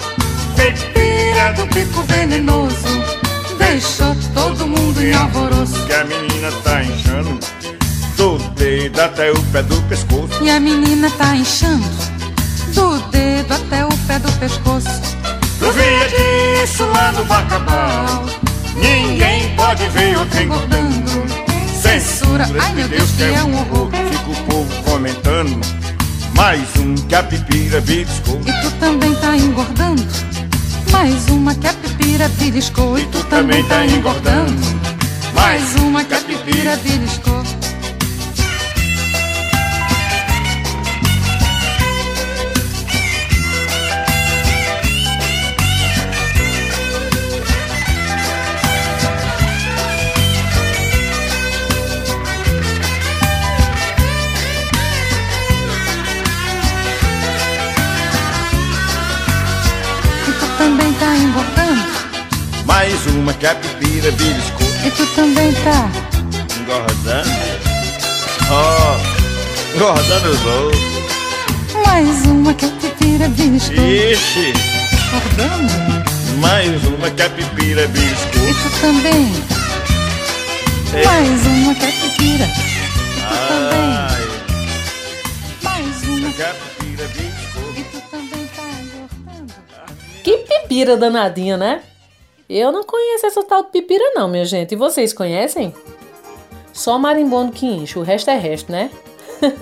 pipira 0.55 1.53
do 1.53 1.65
bico 1.67 2.01
venenoso. 2.03 3.03
Deixou 3.57 4.15
todo 4.33 4.67
mundo 4.67 5.01
em 5.01 5.13
alvoroço. 5.13 5.85
Que 5.85 5.93
a 5.93 6.03
menina 6.05 6.51
tá 6.63 6.83
inchando, 6.83 7.39
do 8.17 8.37
dedo 8.55 8.99
até 8.99 9.31
o 9.31 9.41
pé 9.51 9.61
do 9.63 9.81
pescoço. 9.83 10.43
E 10.43 10.49
a 10.49 10.59
menina 10.59 11.09
tá 11.11 11.35
inchando 11.35 11.85
do 12.73 12.99
dedo 13.09 13.53
até 13.53 13.85
o 13.85 13.97
pé 14.07 14.19
do 14.19 14.31
pescoço. 14.33 15.01
Eu 15.61 15.71
via 15.71 16.09
disso 16.09 16.85
lá 16.85 17.11
no 17.11 17.25
Bacabal. 17.25 18.25
Ninguém 18.75 19.55
pode 19.55 19.87
ver 19.89 20.17
outra 20.17 20.43
engordando. 20.43 21.25
Censura, 21.81 22.47
ai 22.59 22.73
meu 22.73 22.87
Deus, 22.87 23.11
que 23.11 23.23
é 23.23 23.43
um 23.43 23.55
horror. 23.59 23.89
Fica 23.91 24.31
o 24.31 24.35
povo 24.45 24.83
comentando. 24.83 25.84
Mais 26.35 26.67
um 26.77 26.95
que 26.95 27.15
a 27.15 27.23
pipira 27.23 27.79
beliscou. 27.81 28.39
E 28.41 28.61
tu 28.61 28.71
também 28.79 29.15
tá 29.15 29.37
engordando. 29.37 30.03
Mais 30.91 31.27
uma 31.29 31.55
que 31.55 31.67
a 31.67 31.73
pipira 31.73 32.27
beliscou. 32.29 32.99
E 32.99 33.05
tu 33.05 33.23
também 33.25 33.63
tá 33.63 33.85
engordando. 33.85 34.61
Mais 35.33 35.75
uma 35.75 36.03
que 36.03 36.13
a 36.13 36.19
pipira 36.19 36.75
beliscou. 36.77 37.43
Uma 63.25 63.33
que 63.33 63.47
a 63.47 63.55
pipira 63.55 64.11
beliscou. 64.11 64.67
E 64.85 64.91
tu 64.91 65.03
também 65.15 65.51
tá. 65.63 65.89
Engordando. 66.61 67.29
Oh, 68.51 69.75
engordando 69.75 70.29
os 70.29 70.45
outros. 70.45 70.81
Mais 71.87 72.25
uma 72.27 72.53
que 72.53 72.65
a 72.65 72.69
pipira 72.69 73.27
beliscou. 73.29 73.83
Ixi, 73.83 74.53
Engordando. 75.07 75.73
mais 76.39 76.83
uma 76.83 77.09
que 77.09 77.23
a 77.23 77.29
pipira 77.31 77.85
E 77.85 77.87
tu 77.87 78.79
também. 78.79 79.33
É. 80.93 81.03
Mais 81.03 81.45
uma 81.47 81.73
que 81.73 81.83
a 81.85 81.91
pipira. 81.91 82.45
E 82.45 82.49
tu 82.93 83.47
também. 83.47 83.89
Ai, 84.05 84.27
Mais 85.63 86.03
uma 86.03 86.31
que 86.31 86.43
a 86.43 86.53
pipira 86.53 87.07
beliscou. 87.07 87.73
E 87.75 87.83
tu 87.85 88.01
também 88.11 88.47
tá 88.55 88.61
engordando. 88.83 89.53
Que 90.23 90.37
pipira 90.37 90.95
danadinha, 90.95 91.57
né? 91.57 91.81
Eu 92.49 92.71
não 92.71 92.83
conheço 92.83 93.25
essa 93.25 93.43
tal 93.43 93.63
de 93.63 93.71
pipira 93.71 94.11
não, 94.13 94.27
minha 94.27 94.45
gente. 94.45 94.73
E 94.73 94.77
vocês 94.77 95.13
conhecem? 95.13 95.73
Só 96.71 96.99
marimbondo 96.99 97.51
que 97.51 97.65
enche, 97.65 97.97
o 97.97 98.03
resto 98.03 98.29
é 98.29 98.37
resto, 98.37 98.71
né? 98.71 98.91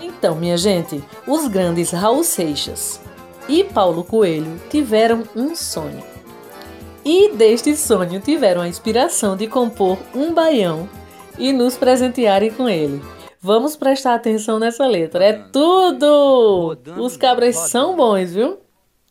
então, 0.00 0.34
minha 0.34 0.56
gente, 0.56 1.02
os 1.26 1.48
grandes 1.48 1.90
Raul 1.90 2.24
Seixas 2.24 3.00
e 3.48 3.64
Paulo 3.64 4.04
Coelho 4.04 4.60
tiveram 4.68 5.22
um 5.34 5.54
sonho. 5.54 6.02
E 7.04 7.32
deste 7.32 7.76
sonho 7.76 8.20
tiveram 8.20 8.62
a 8.62 8.68
inspiração 8.68 9.36
de 9.36 9.46
compor 9.46 9.98
um 10.14 10.32
baião 10.32 10.88
e 11.38 11.52
nos 11.52 11.76
presentearem 11.76 12.50
com 12.50 12.68
ele. 12.68 13.02
Vamos 13.40 13.76
prestar 13.76 14.14
atenção 14.14 14.58
nessa 14.58 14.86
letra. 14.86 15.24
É 15.24 15.32
tudo! 15.32 16.78
Os 16.98 17.16
cabras 17.16 17.56
são 17.56 17.94
bons, 17.94 18.32
viu? 18.32 18.63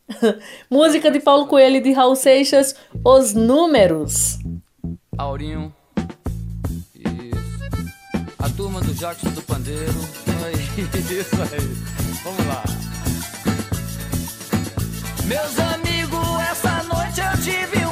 Música 0.70 1.10
de 1.10 1.20
Paulo 1.20 1.46
Coelho 1.46 1.76
e 1.76 1.80
de 1.80 1.92
Raul 1.92 2.16
Seixas, 2.16 2.74
Os 3.04 3.34
Números. 3.34 4.38
Aurinho. 5.16 5.74
A 8.38 8.50
turma 8.50 8.80
do 8.80 8.92
Jackson 8.94 9.30
do 9.30 9.42
Pandeiro. 9.42 9.92
Isso 11.10 11.36
aí. 11.42 11.94
Vamos 12.22 12.46
lá. 12.46 12.62
Meus 15.24 15.58
amigos, 15.58 16.40
essa 16.50 16.82
noite 16.82 17.20
eu 17.20 17.42
tive 17.42 17.83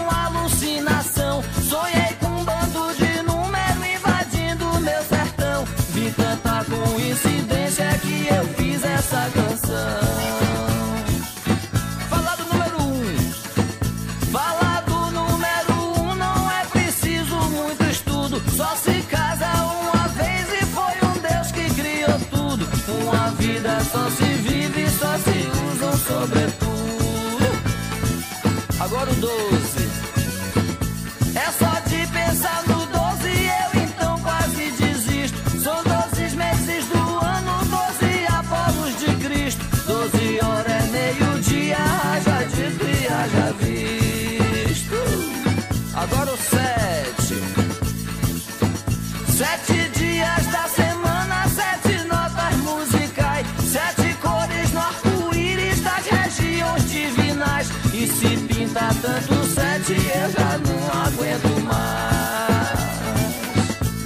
sete, 59.83 59.95
eu 59.95 60.31
já 60.31 60.59
não 60.59 61.03
aguento 61.03 61.61
mais. 61.65 62.73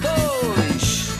Dois. 0.01 1.11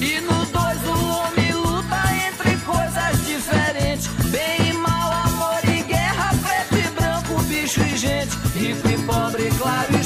E 0.00 0.20
no 0.20 0.46
dois 0.46 0.86
o 0.86 1.08
homem 1.08 1.52
luta 1.52 2.00
entre 2.28 2.56
coisas 2.58 3.26
diferentes. 3.26 4.08
Bem 4.30 4.70
e 4.70 4.72
mal, 4.74 5.12
amor 5.26 5.60
e 5.64 5.82
guerra, 5.82 6.34
preto 6.42 6.76
e 6.76 6.90
branco, 6.90 7.42
bicho 7.44 7.80
e 7.82 7.96
gente. 7.96 8.36
Rico 8.54 8.88
e 8.88 8.98
pobre, 9.04 9.50
claro 9.58 9.96
e 9.96 9.99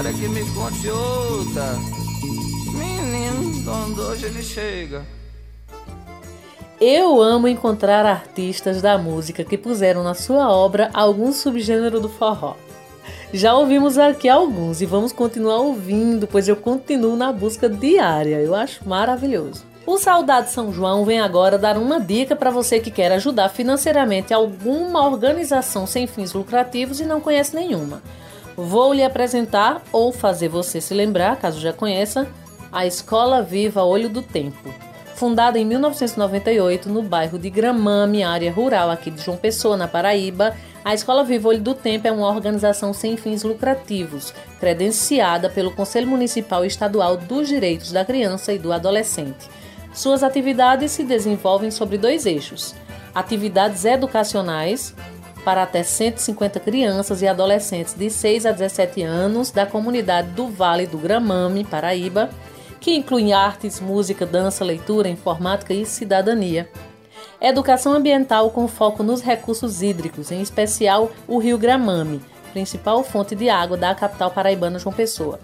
história 0.00 0.12
que 0.14 0.28
me 0.28 0.40
conte 0.52 0.88
outra. 0.88 1.76
Menino, 2.72 3.62
quando 3.64 4.00
hoje 4.00 4.26
ele 4.26 4.42
chega. 4.42 5.04
Eu 6.80 7.20
amo 7.20 7.46
encontrar 7.46 8.06
artistas 8.06 8.80
da 8.80 8.96
música 8.96 9.44
que 9.44 9.58
puseram 9.58 10.02
na 10.02 10.14
sua 10.14 10.50
obra 10.50 10.88
algum 10.94 11.30
subgênero 11.32 12.00
do 12.00 12.08
forró. 12.08 12.56
Já 13.32 13.54
ouvimos 13.54 13.98
aqui 13.98 14.28
alguns 14.28 14.80
e 14.80 14.86
vamos 14.86 15.12
continuar 15.12 15.58
ouvindo, 15.58 16.26
pois 16.26 16.48
eu 16.48 16.56
continuo 16.56 17.14
na 17.14 17.30
busca 17.30 17.68
diária. 17.68 18.40
Eu 18.40 18.54
acho 18.54 18.88
maravilhoso. 18.88 19.64
O 19.84 19.98
Saudade 19.98 20.50
São 20.50 20.72
João 20.72 21.04
vem 21.04 21.20
agora 21.20 21.58
dar 21.58 21.76
uma 21.76 22.00
dica 22.00 22.34
para 22.34 22.50
você 22.50 22.80
que 22.80 22.90
quer 22.90 23.12
ajudar 23.12 23.50
financeiramente 23.50 24.32
alguma 24.32 25.06
organização 25.06 25.86
sem 25.86 26.06
fins 26.06 26.32
lucrativos 26.32 27.00
e 27.00 27.04
não 27.04 27.20
conhece 27.20 27.54
nenhuma. 27.54 28.02
Vou 28.62 28.92
lhe 28.92 29.02
apresentar 29.02 29.82
ou 29.90 30.12
fazer 30.12 30.48
você 30.48 30.82
se 30.82 30.92
lembrar, 30.92 31.36
caso 31.36 31.58
já 31.58 31.72
conheça, 31.72 32.28
a 32.70 32.84
Escola 32.84 33.42
Viva 33.42 33.82
Olho 33.84 34.10
do 34.10 34.20
Tempo. 34.20 34.68
Fundada 35.14 35.58
em 35.58 35.64
1998 35.64 36.90
no 36.90 37.02
bairro 37.02 37.38
de 37.38 37.48
Gramame, 37.48 38.22
área 38.22 38.52
rural 38.52 38.90
aqui 38.90 39.10
de 39.10 39.22
João 39.22 39.38
Pessoa, 39.38 39.78
na 39.78 39.88
Paraíba, 39.88 40.54
a 40.84 40.92
Escola 40.92 41.24
Viva 41.24 41.48
Olho 41.48 41.62
do 41.62 41.74
Tempo 41.74 42.06
é 42.06 42.12
uma 42.12 42.28
organização 42.28 42.92
sem 42.92 43.16
fins 43.16 43.44
lucrativos, 43.44 44.34
credenciada 44.60 45.48
pelo 45.48 45.70
Conselho 45.70 46.08
Municipal 46.08 46.62
e 46.62 46.68
Estadual 46.68 47.16
dos 47.16 47.48
Direitos 47.48 47.92
da 47.92 48.04
Criança 48.04 48.52
e 48.52 48.58
do 48.58 48.74
Adolescente. 48.74 49.48
Suas 49.94 50.22
atividades 50.22 50.90
se 50.92 51.02
desenvolvem 51.02 51.70
sobre 51.70 51.96
dois 51.96 52.26
eixos: 52.26 52.74
atividades 53.14 53.86
educacionais 53.86 54.94
para 55.44 55.62
até 55.62 55.82
150 55.82 56.60
crianças 56.60 57.22
e 57.22 57.28
adolescentes 57.28 57.94
de 57.94 58.10
6 58.10 58.46
a 58.46 58.52
17 58.52 59.02
anos 59.02 59.50
da 59.50 59.66
comunidade 59.66 60.28
do 60.28 60.48
Vale 60.48 60.86
do 60.86 60.98
Gramame, 60.98 61.64
Paraíba, 61.64 62.30
que 62.80 62.94
incluem 62.94 63.32
artes, 63.32 63.80
música, 63.80 64.24
dança, 64.24 64.64
leitura, 64.64 65.08
informática 65.08 65.74
e 65.74 65.84
cidadania. 65.84 66.68
Educação 67.40 67.92
ambiental 67.92 68.50
com 68.50 68.68
foco 68.68 69.02
nos 69.02 69.22
recursos 69.22 69.82
hídricos, 69.82 70.30
em 70.30 70.40
especial 70.40 71.10
o 71.26 71.38
rio 71.38 71.58
Gramame, 71.58 72.20
principal 72.52 73.02
fonte 73.02 73.34
de 73.34 73.48
água 73.48 73.76
da 73.76 73.94
capital 73.94 74.30
paraibana 74.30 74.78
João 74.78 74.94
Pessoa. 74.94 75.40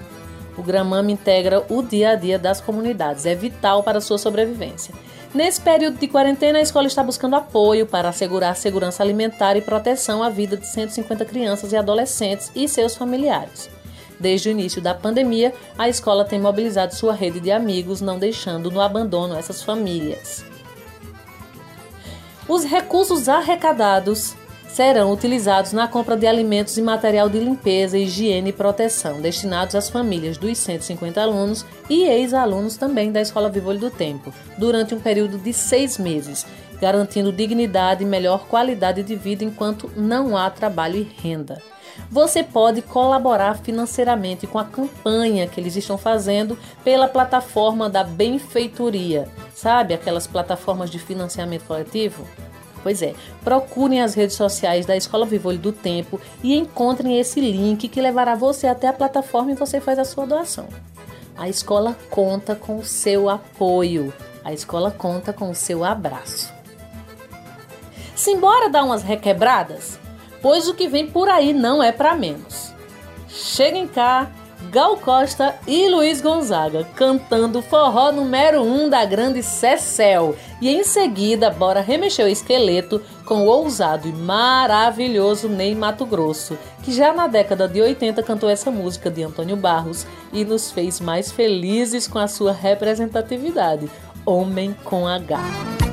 O 0.57 0.63
Gramame 0.63 1.13
integra 1.13 1.65
o 1.69 1.83
dia 1.83 2.11
a 2.11 2.15
dia 2.15 2.39
das 2.39 2.61
comunidades, 2.61 3.27
é 3.27 3.35
vital 3.35 3.83
para 3.83 4.01
sua 4.01 4.19
sobrevivência. 4.19 4.95
Nesse 5.35 5.61
período 5.61 5.99
de 5.99 6.09
quarentena, 6.09 6.59
a 6.59 6.63
escola 6.63 6.87
está 6.87 7.03
buscando 7.03 7.37
apoio 7.37 7.87
para 7.87 8.09
assegurar 8.09 8.57
segurança 8.57 9.03
alimentar 9.03 9.57
e 9.57 9.61
proteção 9.61 10.23
à 10.23 10.31
vida 10.31 10.57
de 10.57 10.67
150 10.67 11.25
crianças 11.25 11.73
e 11.73 11.77
adolescentes 11.77 12.51
e 12.55 12.69
seus 12.69 12.97
familiares. 12.97 13.69
Desde 14.19 14.49
o 14.49 14.53
início 14.53 14.81
da 14.81 14.95
pandemia, 14.95 15.53
a 15.77 15.89
escola 15.89 16.25
tem 16.25 16.41
mobilizado 16.41 16.95
sua 16.95 17.13
rede 17.13 17.39
de 17.39 17.51
amigos, 17.51 18.01
não 18.01 18.19
deixando 18.19 18.71
no 18.71 18.81
abandono 18.81 19.37
essas 19.37 19.63
famílias. 19.63 20.45
Os 22.49 22.65
recursos 22.65 23.29
arrecadados 23.29 24.35
serão 24.77 25.11
utilizados 25.11 25.73
na 25.73 25.89
compra 25.89 26.19
de 26.19 26.27
alimentos 26.27 26.77
e 26.77 26.83
material 26.83 27.31
de 27.31 27.39
limpeza, 27.39 27.97
higiene 27.97 28.51
e 28.51 28.53
proteção, 28.53 29.23
destinados 29.23 29.75
às 29.75 29.89
famílias 29.89 30.37
dos 30.37 30.59
150 30.59 31.19
alunos 31.19 31.65
e 31.89 32.03
ex-alunos 32.03 32.77
também 32.77 33.11
da 33.11 33.23
Escola 33.23 33.49
Viva 33.49 33.71
Olho 33.71 33.79
do 33.79 33.91
Tempo, 33.91 34.31
durante 34.59 34.95
um 34.95 35.01
período 35.01 35.39
de 35.39 35.51
seis 35.55 35.97
meses, 35.97 36.45
garantindo 36.79 37.33
dignidade 37.33 38.03
e 38.03 38.07
melhor 38.07 38.47
qualidade 38.49 39.03
de 39.03 39.17
vida 39.17 39.43
enquanto 39.43 39.91
não 39.97 40.37
há 40.37 40.51
trabalho 40.51 40.97
e 40.97 41.11
renda. 41.23 41.63
Você 42.11 42.43
pode 42.43 42.83
colaborar 42.83 43.57
financeiramente 43.57 44.47
com 44.47 44.59
a 44.59 44.65
campanha 44.67 45.47
que 45.47 45.59
eles 45.59 45.75
estão 45.75 45.97
fazendo 45.97 46.59
pela 46.85 47.09
plataforma 47.09 47.89
da 47.89 48.05
Benfeitoria. 48.05 49.27
Sabe 49.55 49.95
aquelas 49.95 50.27
plataformas 50.27 50.91
de 50.91 50.99
financiamento 50.99 51.65
coletivo? 51.65 52.27
Pois 52.87 53.03
é, 53.03 53.17
procurem 53.43 54.01
as 54.01 54.15
redes 54.15 54.37
sociais 54.37 54.87
da 54.87 54.97
Escola 54.97 55.27
Viva 55.27 55.49
Olho 55.49 55.59
do 55.59 55.73
Tempo 55.73 56.21
e 56.41 56.57
encontrem 56.57 57.19
esse 57.19 57.41
link 57.41 57.89
que 57.89 58.01
levará 58.01 58.37
você 58.37 58.69
até 58.69 58.87
a 58.87 58.93
plataforma 58.93 59.51
e 59.51 59.57
você 59.57 59.81
faz 59.81 59.99
a 59.99 60.05
sua 60.05 60.25
doação. 60.25 60.69
A 61.37 61.49
escola 61.49 61.97
conta 62.09 62.55
com 62.55 62.77
o 62.77 62.85
seu 62.85 63.29
apoio, 63.29 64.15
a 64.45 64.53
escola 64.53 64.93
conta 64.93 65.33
com 65.33 65.51
o 65.51 65.55
seu 65.55 65.83
abraço. 65.83 66.55
Simbora 68.15 68.71
dar 68.71 68.85
umas 68.85 69.03
requebradas? 69.03 69.99
Pois 70.41 70.69
o 70.69 70.75
que 70.75 70.87
vem 70.87 71.11
por 71.11 71.29
aí 71.29 71.53
não 71.53 71.83
é 71.83 71.91
para 71.91 72.15
menos. 72.15 72.73
Cheguem 73.27 73.89
cá, 73.89 74.31
Gal 74.77 74.99
Costa 74.99 75.55
e 75.67 75.89
Luiz 75.89 76.21
Gonzaga 76.21 76.87
cantando 76.95 77.63
forró 77.63 78.13
número 78.13 78.61
1 78.61 78.85
um 78.85 78.91
da 78.91 79.07
grande 79.07 79.43
Cecel. 79.43 80.37
E 80.61 80.69
em 80.69 80.85
seguida, 80.85 81.49
bora 81.49 81.81
remexer 81.81 82.27
o 82.27 82.29
esqueleto 82.29 83.01
com 83.25 83.47
o 83.47 83.47
ousado 83.47 84.07
e 84.07 84.13
maravilhoso 84.13 85.49
Ney 85.49 85.75
Mato 85.75 86.05
Grosso, 86.05 86.59
que 86.83 86.93
já 86.93 87.11
na 87.15 87.27
década 87.27 87.67
de 87.67 87.81
80 87.81 88.23
cantou 88.23 88.51
essa 88.51 88.71
música 88.71 89.11
de 89.11 89.23
Antônio 89.23 89.57
Barros 89.57 90.07
e 90.31 90.45
nos 90.45 90.71
fez 90.71 91.01
mais 91.01 91.33
felizes 91.33 92.07
com 92.07 92.19
a 92.19 92.29
sua 92.29 92.53
representatividade. 92.53 93.91
Homem 94.27 94.77
com 94.85 95.09
H. 95.09 95.86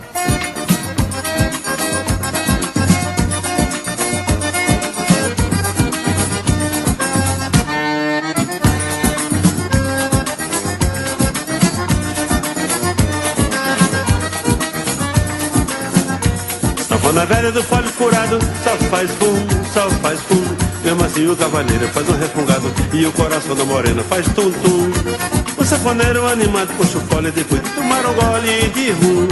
Sanfona 17.23 17.41
velha 17.41 17.51
do 17.53 17.63
folho 17.63 17.87
furado, 17.87 18.39
só 18.63 18.75
faz 18.89 19.09
fum, 19.11 19.47
só 19.73 19.89
faz 20.01 20.19
fum. 20.21 20.43
Mesmo 20.83 21.05
assim 21.05 21.27
o 21.27 21.35
cavaleiro 21.37 21.87
faz 21.87 22.09
um 22.09 22.17
refungado 22.17 22.73
e 22.91 23.05
o 23.05 23.11
coração 23.13 23.55
da 23.55 23.63
morena 23.63 24.03
faz 24.03 24.25
tum 24.33 24.51
tum. 24.51 24.91
O 25.57 25.63
sanfoneiro 25.63 26.27
animado 26.27 26.75
puxa 26.75 26.97
o 26.97 27.01
fole 27.01 27.31
depois 27.31 27.63
de 27.63 27.69
tomar 27.69 28.05
um 28.05 28.13
gole 28.13 28.69
de 28.73 28.91
rum. 28.91 29.27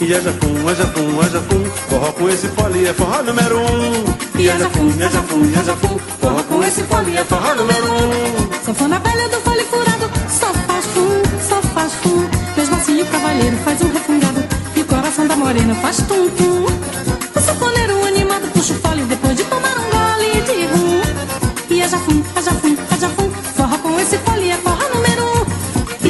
E 0.00 0.14
haja 0.14 0.32
fum, 0.34 0.68
haja 0.68 0.86
fum, 0.86 1.20
haja 1.20 1.40
fum, 1.40 1.64
forró 1.88 2.12
com 2.12 2.28
esse 2.28 2.46
fole 2.48 2.86
é 2.86 2.92
forró 2.92 3.22
número 3.24 3.58
um. 3.58 4.40
E 4.40 4.48
haja 4.48 4.70
fum, 4.70 4.88
haja 4.88 5.22
fum, 5.22 5.52
haja 5.58 5.76
fum, 5.76 5.98
forró 6.20 6.42
com 6.44 6.64
esse 6.64 6.82
fole 6.84 7.16
é 7.16 7.24
forró 7.24 7.54
número 7.56 7.92
um. 7.92 8.64
Sanfona 8.64 9.00
velha 9.00 9.28
do 9.30 9.40
fole 9.40 9.64
furado, 9.64 10.10
só 10.30 10.52
faz 10.68 10.86
fum, 10.86 11.22
só 11.48 11.60
faz 11.74 11.92
fum. 11.94 12.28
Mesmo 12.56 12.76
assim 12.76 13.02
o 13.02 13.06
cavaleiro 13.06 13.56
faz 13.64 13.82
um 13.82 13.92
refungado 13.92 14.44
e 14.76 14.80
o 14.80 14.84
coração 14.84 15.26
da 15.26 15.34
morena 15.34 15.74
faz 15.76 15.96
tum 16.02 16.26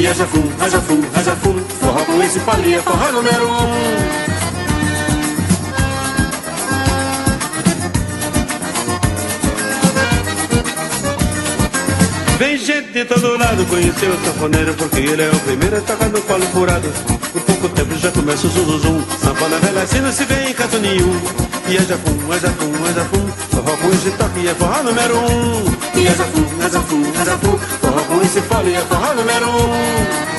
E 0.07 0.09
haja 0.09 0.25
fum, 0.25 0.49
haja 0.61 0.79
fum, 0.79 1.01
haja 1.13 1.35
fum, 1.35 1.59
forró 1.81 2.05
com 2.05 2.23
esse 2.23 2.39
é 2.39 2.81
forró 2.81 3.11
número 3.11 3.51
um. 3.51 3.67
Vem 12.39 12.57
gente 12.57 12.93
de 12.93 13.03
todo 13.03 13.37
lado 13.37 13.65
conhecer 13.65 14.09
o 14.09 14.17
sanfoneiro 14.23 14.73
Porque 14.75 14.99
ele 15.01 15.23
é 15.23 15.29
o 15.29 15.39
primeiro 15.41 15.75
a 15.75 15.81
tocar 15.81 16.07
no 16.07 16.21
colo 16.21 16.45
furado. 16.53 16.87
Por 17.33 17.41
pouco 17.41 17.67
tempo 17.67 17.97
já 17.97 18.09
começa 18.11 18.47
o 18.47 18.49
zum 18.49 18.63
zum 18.63 18.79
zum. 18.79 19.03
Sanfona 19.19 19.57
velha 19.59 19.81
assim 19.81 19.99
não 19.99 20.13
se 20.13 20.23
vê 20.23 20.51
em 20.51 20.53
canto 20.53 20.79
nenhum 20.79 21.46
E 21.69 21.77
haja 21.77 21.97
fum, 21.97 22.31
haja 22.31 22.49
fum, 22.49 22.71
haja 22.85 23.03
fum 23.05 23.27
Forró 23.51 23.77
com 23.77 23.89
esse 23.89 24.09
toque 24.11 24.47
é 24.47 24.55
forró 24.55 24.83
número 24.83 25.17
um 25.17 25.99
E 25.99 26.07
haja 26.07 26.23
fum, 26.23 26.63
haja 26.63 26.79
fum, 26.79 27.03
haja 27.19 27.37
fum 27.37 27.57
Forró 27.81 28.01
com 28.03 28.21
esse 28.21 28.41
fole 28.41 28.73
é 28.73 28.79
forró 28.81 29.13
número 29.13 29.49
um 29.49 30.37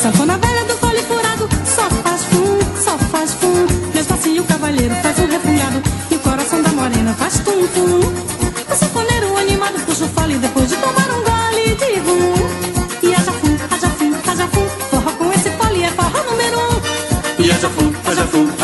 Sanfona 0.00 0.38
velha 0.38 0.64
do 0.64 0.74
fole 0.78 1.02
furado, 1.02 1.48
só 1.66 1.90
faz 2.02 2.24
fum, 2.24 2.58
só 2.82 2.98
faz 3.10 3.34
fum. 3.34 3.90
Assim 4.20 4.38
o 4.38 4.44
cavaleiro 4.44 4.94
faz 5.02 5.18
um 5.18 5.26
refungado 5.26 5.82
e 6.10 6.14
o 6.14 6.18
coração 6.20 6.62
da 6.62 6.70
morena 6.70 7.14
faz 7.14 7.38
tum 7.40 7.66
tum. 7.68 8.00
O 8.00 8.76
sanfoneiro 8.76 9.36
animado 9.36 9.78
puxa 9.86 10.04
o 10.04 10.08
fole 10.08 10.38
depois 10.38 10.68
de 10.68 10.76
tomar 10.76 11.09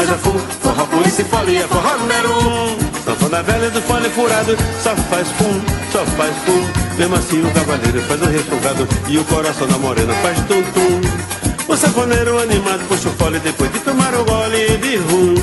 haja 0.07 0.13
haja 0.13 0.19
fum 0.19 0.39
Forró 0.61 0.87
com 0.87 1.01
esse 1.03 1.25
fole 1.25 1.57
é 1.57 1.67
forró 1.67 1.97
número 1.99 2.31
um 2.31 2.79
Sanfona 3.05 3.43
velha 3.43 3.71
do 3.71 3.83
fole 3.83 4.09
furado 4.11 4.57
Só 4.83 4.95
faz 5.11 5.29
fum, 5.33 5.61
só 5.93 6.05
faz 6.17 6.35
fum 6.45 6.97
Mesmo 6.97 7.17
assim 7.17 7.43
o 7.43 7.51
cavaleiro 7.53 8.01
faz 8.03 8.23
um 8.23 8.27
refogado 8.27 8.89
E 9.09 9.19
o 9.19 9.25
coração 9.25 9.67
da 9.67 9.79
morena 9.79 10.15
faz 10.15 10.39
tum 10.47 10.63
tum 10.63 11.73
O 11.73 11.77
sanfoneiro 11.77 12.39
animado 12.39 12.87
puxa 12.89 13.09
o 13.09 13.13
fole 13.13 13.39
depois 13.41 13.73
de 13.73 13.81
tomar 13.81 14.15
o 14.15 14.25
gole 14.25 14.77
de 14.79 14.97
rum. 14.97 15.35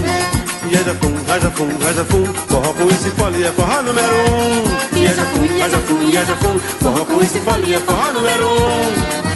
E 0.71 0.75
é 0.75 0.79
fum, 0.79 1.13
haja 1.29 1.51
fum, 1.51 1.67
haja 1.87 2.05
fum, 2.05 2.25
forró 2.47 2.73
com 2.73 2.89
esse 2.89 3.09
fole 3.11 3.43
é 3.43 3.51
forró 3.51 3.81
número 3.83 4.15
um. 4.31 4.97
E 4.97 5.05
é 5.05 5.09
fum, 5.09 5.63
haja 5.63 5.77
fum, 5.79 6.09
e 6.09 6.17
haja 6.17 6.35
fum, 6.37 6.59
forró 6.79 7.05
com 7.05 7.21
esse 7.21 7.39
fole 7.41 7.73
é 7.73 7.79
forró 7.79 8.13
número 8.13 8.47
um. 8.47 9.32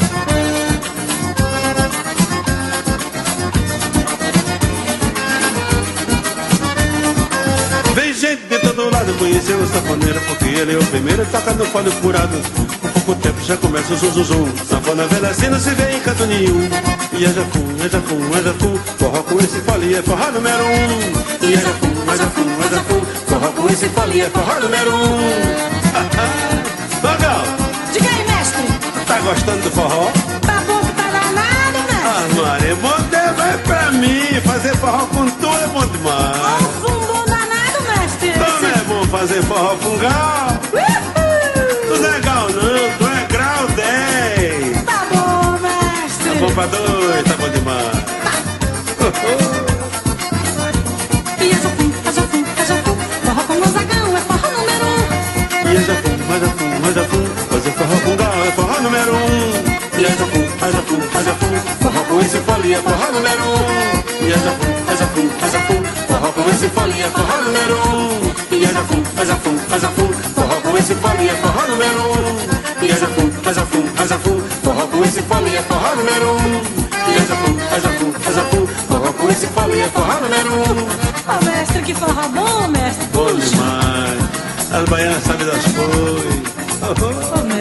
Conhecer 9.13 9.53
o 9.55 9.67
sanfoneiro 9.67 10.19
Porque 10.27 10.45
ele 10.45 10.73
é 10.75 10.77
o 10.77 10.85
primeiro 10.85 11.25
toca 11.25 11.53
no 11.53 11.65
fole 11.65 11.91
furado. 11.91 12.37
Com 12.55 12.65
pouco 13.01 13.21
tempo 13.21 13.41
já 13.43 13.57
começa 13.57 13.93
o 13.93 13.97
zum 13.97 14.11
zum 14.11 14.23
zum. 14.23 14.47
Sanfona 14.69 15.05
velha 15.07 15.29
assim 15.29 15.47
não 15.49 15.59
se 15.59 15.69
vê 15.71 15.95
em 15.95 15.99
canto 16.01 16.25
nenhum 16.25 16.69
E 17.13 17.25
é 17.25 17.27
jafum, 17.29 17.65
é 17.81 17.85
é 17.85 18.89
Forró 18.97 19.23
com 19.23 19.39
esse 19.39 19.59
fole 19.61 19.95
é 19.95 20.01
forró 20.01 20.31
número 20.31 20.63
um. 20.65 21.45
E 21.45 21.53
é 21.53 21.57
jafum, 21.57 22.11
é 22.11 22.17
jafum, 22.17 22.49
é 22.63 22.75
jafum 22.75 23.01
Forró 23.27 23.47
com 23.51 23.67
esse 23.69 23.89
fole 23.89 24.21
é 24.21 24.29
forró 24.29 24.59
número 24.59 24.95
um. 24.95 25.17
Magal, 27.03 27.43
Diga 27.93 28.09
aí, 28.09 28.27
mestre. 28.27 28.63
tá 29.07 29.19
gostando 29.19 29.61
do 29.61 29.71
forró? 29.71 30.11
Tá 30.41 30.61
bom 30.67 30.79
que 30.79 30.91
tá 30.93 31.03
danado, 31.03 31.77
Ah, 32.03 32.21
mestre. 32.21 32.41
Maria, 32.41 32.75
bom 32.75 33.17
é 33.43 33.57
pra 33.57 33.91
mim 33.91 34.41
Fazer 34.45 34.75
forró 34.77 35.05
com 35.07 35.29
tu 35.29 35.47
é 35.47 35.67
bom 35.67 35.85
demais 35.87 36.96
fazer 39.07 39.41
forró 39.43 39.75
com 39.77 39.97
gal. 39.97 40.47
Tu 40.71 42.01
não 42.01 42.13
é 42.13 42.19
gal 42.19 42.49
não, 42.49 42.97
tu 42.97 43.07
é 43.07 43.25
grau 43.31 43.67
10 43.67 44.83
Tá 44.83 45.05
bom, 45.11 45.59
mestre. 45.59 46.29
Tá 46.29 46.39
bom 46.39 46.51
pra 46.53 46.65
dois, 46.67 47.23
tá 47.23 47.35
bom 47.37 47.49
demais. 47.49 47.97
E 51.39 51.49
é 51.49 51.55
jafum, 51.55 51.91
é 52.05 52.11
jafum, 52.11 52.43
é 52.57 52.65
jafum. 52.65 52.95
Forró 53.23 53.43
com 53.43 53.59
Gonzagão 53.59 54.17
é 54.17 54.21
forró 54.21 54.51
número 54.51 54.85
um. 54.85 55.71
E 55.71 55.75
é 55.75 55.81
jafum, 55.81 56.15
é 56.33 56.39
jafum, 56.39 56.69
é 56.75 56.93
jafum. 56.93 57.25
Fazer 57.49 57.71
forró 57.71 57.99
com 58.03 58.15
gal 58.17 58.43
é 58.45 58.51
forró 58.51 58.81
número 58.81 59.15
um. 59.15 59.99
E 59.99 60.05
é 60.05 60.09
jafum, 60.09 60.43
é 60.61 60.71
jafum, 60.71 61.01
é 61.17 61.23
jafum. 61.23 61.53
Forró 61.81 62.03
com 62.03 62.19
esse 62.21 62.37
fole 62.39 62.73
é 62.73 62.77
forró 62.77 63.11
número 63.13 63.43
um. 63.43 64.25
E 64.25 64.31
é 64.31 64.37
jafum, 64.37 64.91
é 64.91 64.97
jafum, 64.97 65.29
é 65.41 65.49
jafum. 65.49 65.83
Forró 66.07 66.31
com 66.33 66.49
esse 66.49 66.69
fole 66.69 67.01
é 67.01 67.09
forró 67.09 67.41
número 67.41 67.75
um 67.75 68.36
E 68.77 68.79
é 68.79 68.83
jafum, 68.83 69.03
é 69.17 69.25
jafum, 69.25 69.57
é 69.73 69.79
jafum 69.79 70.13
Forró 70.35 70.61
com 70.61 70.77
esse 70.77 70.93
fole 70.93 71.27
é 71.27 71.33
forró 71.33 71.67
número 71.67 72.03
um. 72.03 72.85
E 72.85 72.91
é 72.91 72.95
jafum, 72.95 73.31
é 73.43 73.53
jafum, 73.53 73.83
é 73.97 74.07
jafum 74.07 74.41
Forró 74.63 74.87
com 74.87 75.03
esse 75.03 75.21
fole 75.23 75.55
é 75.55 75.61
forró 75.63 75.95
número 75.95 76.33
um. 76.33 76.61
E 77.09 77.15
é 77.15 77.25
jafum, 77.25 77.57
é 77.59 77.79
jafum, 77.79 78.13
é 78.23 78.33
jafum 78.33 78.67
Forró 78.87 79.13
com 79.13 79.29
esse 79.31 79.47
fole 79.47 79.79
é 79.79 79.87
forró 79.87 80.19
número 80.21 80.53
um. 80.53 80.87
Ó, 81.27 81.45
mestre, 81.45 81.81
que 81.81 81.93
forró 81.95 82.27
bom, 82.27 82.67
mestre. 82.67 83.07
Bom 83.13 83.33
demais. 83.33 84.19
As 84.71 84.85
baianas 84.87 85.23
sabem 85.23 85.47
das 85.47 85.63
coisas. 85.63 86.37
Ô, 86.83 87.43
mestre, 87.45 87.56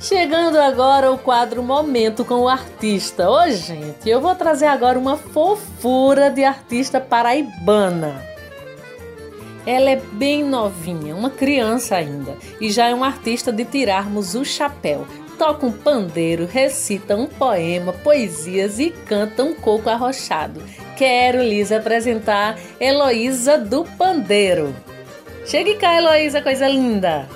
Chegando 0.00 0.58
agora 0.58 1.10
o 1.10 1.18
quadro 1.18 1.62
Momento 1.62 2.24
com 2.24 2.40
o 2.40 2.48
Artista. 2.48 3.30
Ô, 3.30 3.50
gente, 3.50 4.08
eu 4.08 4.20
vou 4.20 4.34
trazer 4.34 4.66
agora 4.66 4.98
uma 4.98 5.16
fofura 5.16 6.30
de 6.30 6.44
artista 6.44 7.00
paraibana. 7.00 8.22
Ela 9.66 9.90
é 9.90 9.96
bem 9.96 10.44
novinha, 10.44 11.14
uma 11.14 11.30
criança 11.30 11.96
ainda, 11.96 12.36
e 12.60 12.70
já 12.70 12.88
é 12.88 12.94
uma 12.94 13.06
artista 13.06 13.50
de 13.50 13.64
tirarmos 13.64 14.34
o 14.34 14.44
chapéu. 14.44 15.06
Toca 15.38 15.66
um 15.66 15.72
pandeiro, 15.72 16.46
recita 16.46 17.16
um 17.16 17.26
poema, 17.26 17.92
poesias 17.92 18.78
e 18.78 18.90
canta 18.90 19.42
um 19.42 19.54
coco 19.54 19.88
arrochado. 19.88 20.62
Quero 20.96 21.42
lhes 21.42 21.72
apresentar 21.72 22.58
Heloísa 22.78 23.58
do 23.58 23.84
Pandeiro. 23.84 24.74
Chegue 25.46 25.74
cá, 25.74 25.96
Heloísa, 25.96 26.40
coisa 26.40 26.68
linda. 26.68 27.26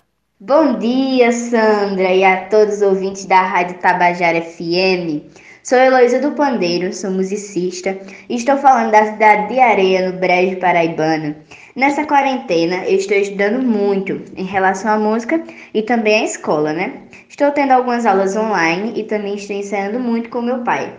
Bom 0.41 0.79
dia, 0.79 1.33
Sandra, 1.33 2.15
e 2.15 2.23
a 2.23 2.45
todos 2.45 2.77
os 2.77 2.83
ouvintes 2.83 3.25
da 3.25 3.43
Rádio 3.43 3.77
Tabajara 3.79 4.41
FM. 4.41 5.27
Sou 5.65 5.77
Heloísa 5.77 6.21
do 6.21 6.31
Pandeiro, 6.31 6.93
sou 6.93 7.11
musicista 7.11 7.99
e 8.29 8.37
estou 8.37 8.57
falando 8.57 8.93
da 8.93 9.05
cidade 9.05 9.53
de 9.53 9.59
Areia, 9.59 10.09
no 10.09 10.17
Brejo 10.17 10.61
Paraibano. 10.61 11.35
Nessa 11.75 12.07
quarentena, 12.07 12.87
eu 12.87 12.99
estou 12.99 13.17
estudando 13.17 13.61
muito 13.61 14.23
em 14.37 14.45
relação 14.45 14.93
à 14.93 14.97
música 14.97 15.43
e 15.75 15.83
também 15.83 16.21
à 16.21 16.25
escola, 16.25 16.73
né? 16.73 17.03
Estou 17.29 17.51
tendo 17.51 17.73
algumas 17.73 18.07
aulas 18.07 18.37
online 18.37 18.93
e 18.95 19.03
também 19.03 19.35
estou 19.35 19.57
ensaiando 19.57 19.99
muito 19.99 20.31
com 20.31 20.41
meu 20.41 20.63
pai. 20.63 20.97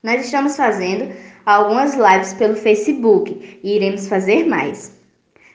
Nós 0.00 0.24
estamos 0.24 0.56
fazendo 0.56 1.12
algumas 1.44 1.94
lives 1.94 2.32
pelo 2.34 2.54
Facebook 2.54 3.58
e 3.64 3.74
iremos 3.74 4.06
fazer 4.06 4.46
mais. 4.46 4.93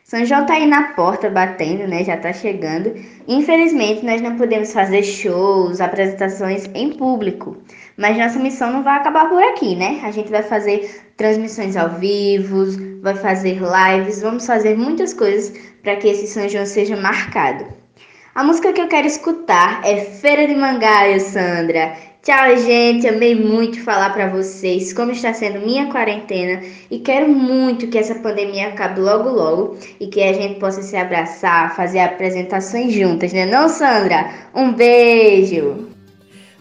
São 0.09 0.25
João 0.25 0.43
tá 0.43 0.55
aí 0.55 0.65
na 0.65 0.93
porta 0.93 1.29
batendo, 1.29 1.87
né? 1.87 2.03
Já 2.03 2.17
tá 2.17 2.33
chegando. 2.33 2.95
Infelizmente, 3.27 4.03
nós 4.03 4.19
não 4.19 4.35
podemos 4.37 4.73
fazer 4.73 5.03
shows, 5.03 5.79
apresentações 5.79 6.67
em 6.73 6.93
público. 6.93 7.55
Mas 7.95 8.17
nossa 8.17 8.39
missão 8.39 8.73
não 8.73 8.81
vai 8.81 8.97
acabar 8.97 9.29
por 9.29 9.39
aqui, 9.43 9.75
né? 9.75 9.99
A 10.01 10.09
gente 10.09 10.31
vai 10.31 10.41
fazer 10.41 10.99
transmissões 11.15 11.77
ao 11.77 11.91
vivo, 11.91 12.65
vai 13.03 13.13
fazer 13.17 13.59
lives, 13.59 14.23
vamos 14.23 14.47
fazer 14.47 14.75
muitas 14.75 15.13
coisas 15.13 15.55
para 15.83 15.95
que 15.97 16.07
esse 16.07 16.25
São 16.25 16.49
João 16.49 16.65
seja 16.65 16.97
marcado. 16.97 17.67
A 18.33 18.43
música 18.43 18.73
que 18.73 18.81
eu 18.81 18.87
quero 18.87 19.05
escutar 19.05 19.79
é 19.85 19.97
Feira 20.05 20.47
de 20.47 20.55
Mangaia, 20.55 21.19
Sandra. 21.19 21.95
Tchau, 22.21 22.57
gente. 22.57 23.07
Amei 23.07 23.33
muito 23.33 23.81
falar 23.81 24.09
para 24.09 24.27
vocês 24.27 24.91
como 24.91 25.11
está 25.11 25.33
sendo 25.33 25.61
minha 25.61 25.89
quarentena 25.89 26.61
e 26.91 26.99
quero 26.99 27.29
muito 27.29 27.87
que 27.87 27.97
essa 27.97 28.15
pandemia 28.15 28.67
acabe 28.67 28.99
logo 28.99 29.29
logo 29.29 29.77
e 30.01 30.07
que 30.07 30.21
a 30.21 30.33
gente 30.33 30.59
possa 30.59 30.81
se 30.81 30.97
abraçar, 30.97 31.73
fazer 31.75 31.99
apresentações 31.99 32.93
juntas, 32.93 33.31
né? 33.31 33.45
Não, 33.45 33.69
Sandra? 33.69 34.29
Um 34.53 34.73
beijo. 34.73 35.87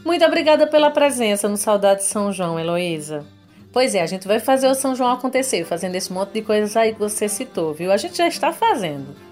Muito 0.05 0.25
obrigada 0.25 0.65
pela 0.67 0.93
presença 0.93 1.49
no 1.49 1.57
Saudade 1.57 2.05
São 2.05 2.33
João, 2.33 2.59
Heloísa. 2.59 3.27
Pois 3.73 3.97
é, 3.97 4.01
a 4.01 4.07
gente 4.07 4.29
vai 4.29 4.39
fazer 4.39 4.69
o 4.69 4.75
São 4.75 4.95
João 4.95 5.11
acontecer, 5.11 5.65
fazendo 5.65 5.97
esse 5.97 6.13
monte 6.13 6.35
de 6.35 6.43
coisas 6.43 6.77
aí 6.77 6.93
que 6.93 7.01
você 7.01 7.29
citou, 7.29 7.75
viu? 7.75 7.91
A 7.91 7.97
gente 7.97 8.17
já 8.17 8.29
está 8.29 8.53
fazendo. 8.53 9.28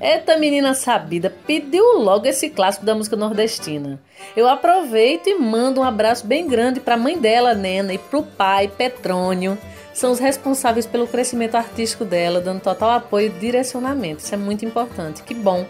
Eita 0.00 0.36
menina 0.36 0.74
sabida, 0.74 1.32
pediu 1.46 1.98
logo 1.98 2.26
esse 2.26 2.50
clássico 2.50 2.84
da 2.84 2.94
música 2.94 3.16
nordestina. 3.16 3.98
Eu 4.36 4.46
aproveito 4.46 5.26
e 5.28 5.38
mando 5.38 5.80
um 5.80 5.84
abraço 5.84 6.26
bem 6.26 6.46
grande 6.46 6.80
para 6.80 6.94
a 6.94 6.98
mãe 6.98 7.18
dela, 7.18 7.54
Nena, 7.54 7.94
e 7.94 7.98
para 7.98 8.18
o 8.18 8.22
pai, 8.22 8.68
Petrônio. 8.68 9.56
São 9.94 10.12
os 10.12 10.18
responsáveis 10.18 10.84
pelo 10.84 11.06
crescimento 11.06 11.54
artístico 11.54 12.04
dela, 12.04 12.40
dando 12.40 12.60
total 12.60 12.90
apoio 12.90 13.28
e 13.28 13.40
direcionamento. 13.40 14.22
Isso 14.22 14.34
é 14.34 14.38
muito 14.38 14.66
importante. 14.66 15.22
Que 15.22 15.32
bom. 15.32 15.64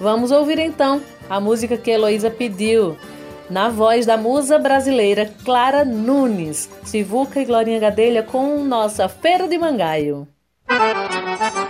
Vamos 0.00 0.32
ouvir 0.32 0.58
então 0.58 1.00
a 1.30 1.38
música 1.38 1.76
que 1.76 1.92
a 1.92 1.94
Heloísa 1.94 2.30
pediu. 2.30 2.96
Na 3.48 3.68
voz 3.68 4.04
da 4.04 4.16
musa 4.16 4.58
brasileira 4.58 5.30
Clara 5.44 5.84
Nunes, 5.84 6.68
Sivuca 6.82 7.40
e 7.40 7.44
Glorinha 7.44 7.78
Gadelha 7.78 8.22
com 8.24 8.64
nossa 8.64 9.08
Feira 9.08 9.46
de 9.46 9.56
Mangaio. 9.56 10.26
Fumo 10.66 11.63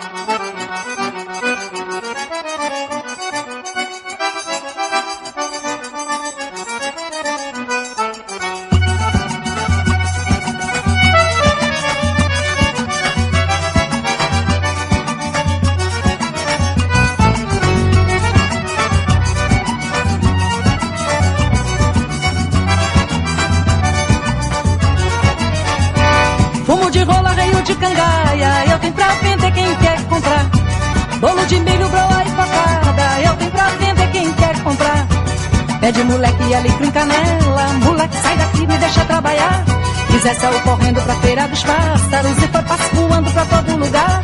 moleque 36.55 36.69
alecrim 36.69 36.91
canela, 36.91 37.73
moleque 37.85 38.17
sai 38.17 38.37
daqui, 38.37 38.67
me 38.67 38.79
deixa 38.79 39.05
trabalhar. 39.05 39.65
Zé 40.23 40.35
saiu 40.35 40.61
correndo 40.61 41.03
pra 41.03 41.15
feira 41.17 41.49
dos 41.49 41.63
pássaros 41.65 42.39
e 42.39 42.49
foi 42.49 42.63
passo 42.63 42.95
voando 42.95 43.31
pra 43.33 43.45
todo 43.45 43.77
lugar. 43.77 44.23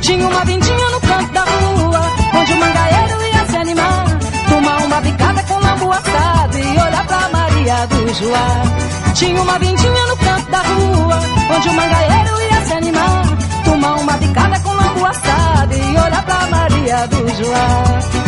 Tinha 0.00 0.26
uma 0.26 0.44
vindinha 0.44 0.90
no 0.90 1.00
canto 1.00 1.32
da 1.32 1.44
rua, 1.44 2.00
onde 2.34 2.52
o 2.52 2.56
mangaeiro 2.56 3.22
ia 3.22 3.46
se 3.46 3.56
animar. 3.56 4.06
Tomar 4.48 4.82
uma 4.84 5.00
bicada 5.00 5.42
com 5.42 5.58
lambu 5.58 5.92
assado 5.92 6.58
e 6.58 6.70
olhar 6.70 7.06
pra 7.06 7.28
Maria 7.28 7.86
do 7.86 8.14
Joá. 8.14 9.12
Tinha 9.14 9.42
uma 9.42 9.58
vindinha 9.58 10.06
no 10.06 10.16
canto 10.16 10.50
da 10.50 10.58
rua, 10.58 11.20
onde 11.56 11.68
o 11.68 11.74
mangaeiro 11.74 12.42
ia 12.50 12.64
se 12.66 12.72
animar. 12.72 13.22
Tomar 13.64 13.94
uma 13.96 14.12
bicada 14.14 14.60
com 14.60 14.70
lambu 14.70 15.06
assado 15.06 15.74
e 15.74 15.90
olhar 15.90 16.24
pra 16.24 16.46
Maria 16.46 17.06
do 17.06 17.28
Joá. 17.36 18.25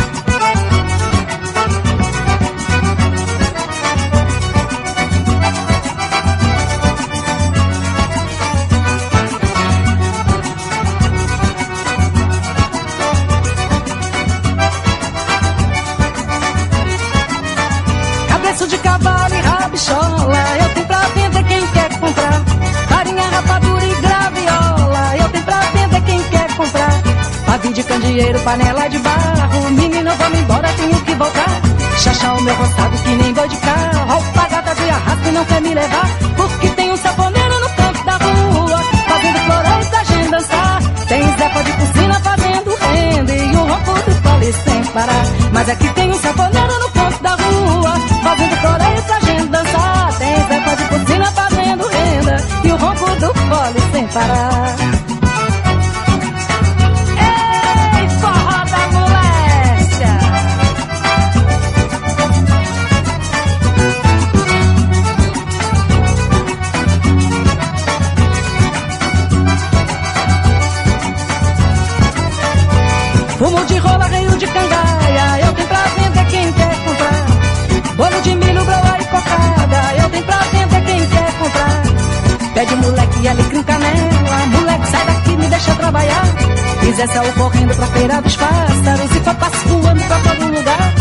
De 27.78 27.84
candeeiro, 27.84 28.40
panela 28.40 28.88
de 28.88 28.98
barro, 28.98 29.70
menino, 29.70 30.10
vamos 30.18 30.38
embora, 30.40 30.68
tenho 30.72 31.00
que 31.00 31.14
voltar. 31.14 31.60
Chachar 31.96 32.36
o 32.36 32.42
meu 32.42 32.54
roçado 32.56 32.98
que 33.04 33.10
nem 33.10 33.32
boi 33.32 33.48
de 33.48 33.56
carro, 33.58 34.12
roupa 34.12 34.48
gata 34.48 34.74
de 34.74 34.90
arrasto 34.90 35.32
não 35.32 35.44
quer 35.44 35.60
me 35.60 35.74
levar. 35.74 36.08
Porque 36.36 36.68
tem 36.70 36.90
um 36.90 36.96
saponeiro 36.96 37.60
no 37.60 37.68
canto 37.76 38.04
da 38.04 38.16
rua, 38.16 38.82
fazendo 39.08 39.38
floreio 39.38 39.86
pra 39.90 40.04
gente 40.04 40.28
dançar. 40.28 40.82
Tem 41.06 41.22
Zepa 41.22 41.62
de 41.62 41.72
piscina 41.72 42.20
fazendo 42.20 42.76
renda 42.80 43.34
e 43.36 43.56
o 43.56 43.60
ronco 43.60 44.10
do 44.10 44.22
pole 44.22 44.52
sem 44.52 44.84
parar. 44.92 45.24
Mas 45.52 45.68
aqui 45.68 45.88
tem 45.94 46.10
um 46.10 46.18
saponeiro 46.18 46.78
no 46.80 46.90
canto 46.90 47.22
da 47.22 47.30
rua, 47.30 47.92
fazendo 48.24 48.56
floreio 48.56 49.02
pra 49.02 49.20
gente 49.20 49.48
dançar. 49.50 50.18
Tem 50.18 50.36
Zepa 50.48 50.76
de 50.76 50.84
piscina 50.84 51.26
fazendo 51.30 51.86
renda 51.86 52.36
e 52.64 52.72
o 52.72 52.76
ronco 52.76 53.06
do 53.20 53.32
pole 53.34 53.92
sem 53.92 54.06
parar. 54.08 54.87
Pede 82.68 82.80
moleque 82.82 83.28
alecrim 83.28 83.62
canela, 83.62 84.46
moleque 84.52 84.86
sai 84.88 85.06
daqui, 85.06 85.36
me 85.36 85.46
deixa 85.48 85.74
trabalhar. 85.74 86.24
Zé 86.96 87.06
saiu 87.06 87.32
correndo 87.32 87.74
pra 87.76 87.86
feira 87.86 88.20
dos 88.20 88.36
pássaros 88.36 89.16
e 89.16 89.20
foi 89.20 89.34
passo 89.34 89.68
voando 89.68 90.02
pra 90.04 90.18
todo 90.18 90.54
lugar. 90.54 90.94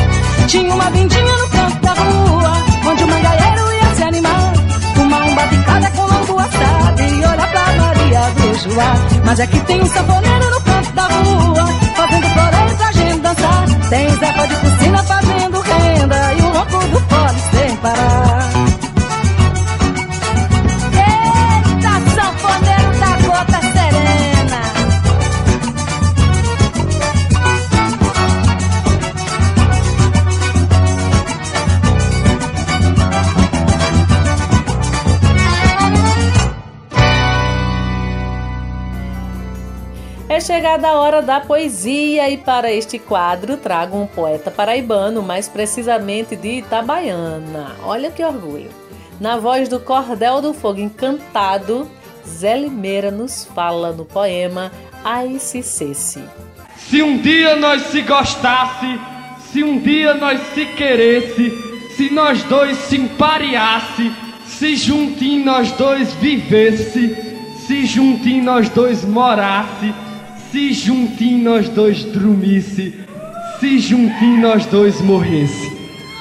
Tinha 0.47 0.73
uma 0.73 0.89
vindinha 0.91 1.37
no 1.37 1.49
canto 1.49 1.81
da 1.81 1.93
rua, 1.93 2.53
onde 2.89 3.03
o 3.03 3.07
mangaeiro 3.07 3.73
ia 3.73 3.95
se 3.95 4.03
animar. 4.03 4.53
Fumar 4.95 5.21
um 5.23 5.35
batucada 5.35 5.91
com 5.91 6.01
lambu 6.03 6.39
assado 6.39 7.01
e 7.01 7.25
olhar 7.25 7.51
pra 7.51 7.73
Maria 7.73 8.21
do 8.29 8.73
Joá. 8.73 8.93
Mas 9.25 9.39
aqui 9.39 9.59
tem 9.59 9.81
um 9.81 9.87
sanfoneiro 9.87 10.49
no 10.51 10.61
canto 10.61 10.91
da 10.93 11.03
rua, 11.03 11.67
fazendo 11.95 12.27
floreio 12.29 12.77
pra 12.77 12.91
gente 12.91 13.19
dançar. 13.19 13.65
Tem 13.89 14.09
Zefa 14.09 14.47
de 14.47 14.55
piscina 14.55 15.03
fazendo 15.03 15.61
renda 15.61 16.33
e 16.33 16.41
o 16.41 16.49
ronco 16.49 16.87
do 16.87 16.99
fole 17.09 17.39
sem 17.51 17.75
parar. 17.77 18.26
Chegada 40.77 40.89
a 40.89 40.99
hora 40.99 41.21
da 41.23 41.41
poesia 41.41 42.29
e 42.29 42.37
para 42.37 42.71
este 42.71 42.99
quadro 42.99 43.57
trago 43.57 43.97
um 43.97 44.05
poeta 44.05 44.51
paraibano, 44.51 45.23
mais 45.23 45.49
precisamente 45.49 46.35
de 46.35 46.59
Itabaiana. 46.59 47.75
Olha 47.83 48.11
que 48.11 48.23
orgulho. 48.23 48.69
Na 49.19 49.37
voz 49.37 49.67
do 49.67 49.79
Cordel 49.79 50.39
do 50.39 50.53
Fogo 50.53 50.79
Encantado, 50.79 51.89
Zé 52.27 52.55
Limeira 52.55 53.09
nos 53.09 53.43
fala 53.43 53.91
no 53.91 54.05
poema 54.05 54.71
Ai 55.03 55.39
se 55.39 55.63
cesse. 55.63 56.23
Se 56.77 57.01
um 57.01 57.17
dia 57.17 57.55
nós 57.55 57.81
se 57.87 58.03
gostasse, 58.03 58.99
se 59.51 59.63
um 59.63 59.79
dia 59.79 60.13
nós 60.13 60.39
se 60.53 60.63
queresse, 60.67 61.57
se 61.95 62.11
nós 62.11 62.43
dois 62.43 62.77
se 62.77 62.97
empareasse, 62.97 64.11
se 64.45 64.75
juntinho 64.75 65.43
nós 65.43 65.71
dois 65.71 66.13
vivesse, 66.13 67.17
se 67.65 67.83
juntinho 67.87 68.43
nós 68.43 68.69
dois 68.69 69.03
morasse, 69.03 69.91
se 70.57 70.73
juntinho 70.73 71.51
nós 71.51 71.69
dois 71.69 72.03
dormisse, 72.03 72.99
se 73.59 73.77
juntinho 73.77 74.41
nós 74.41 74.65
dois 74.65 74.99
morresse. 75.01 75.71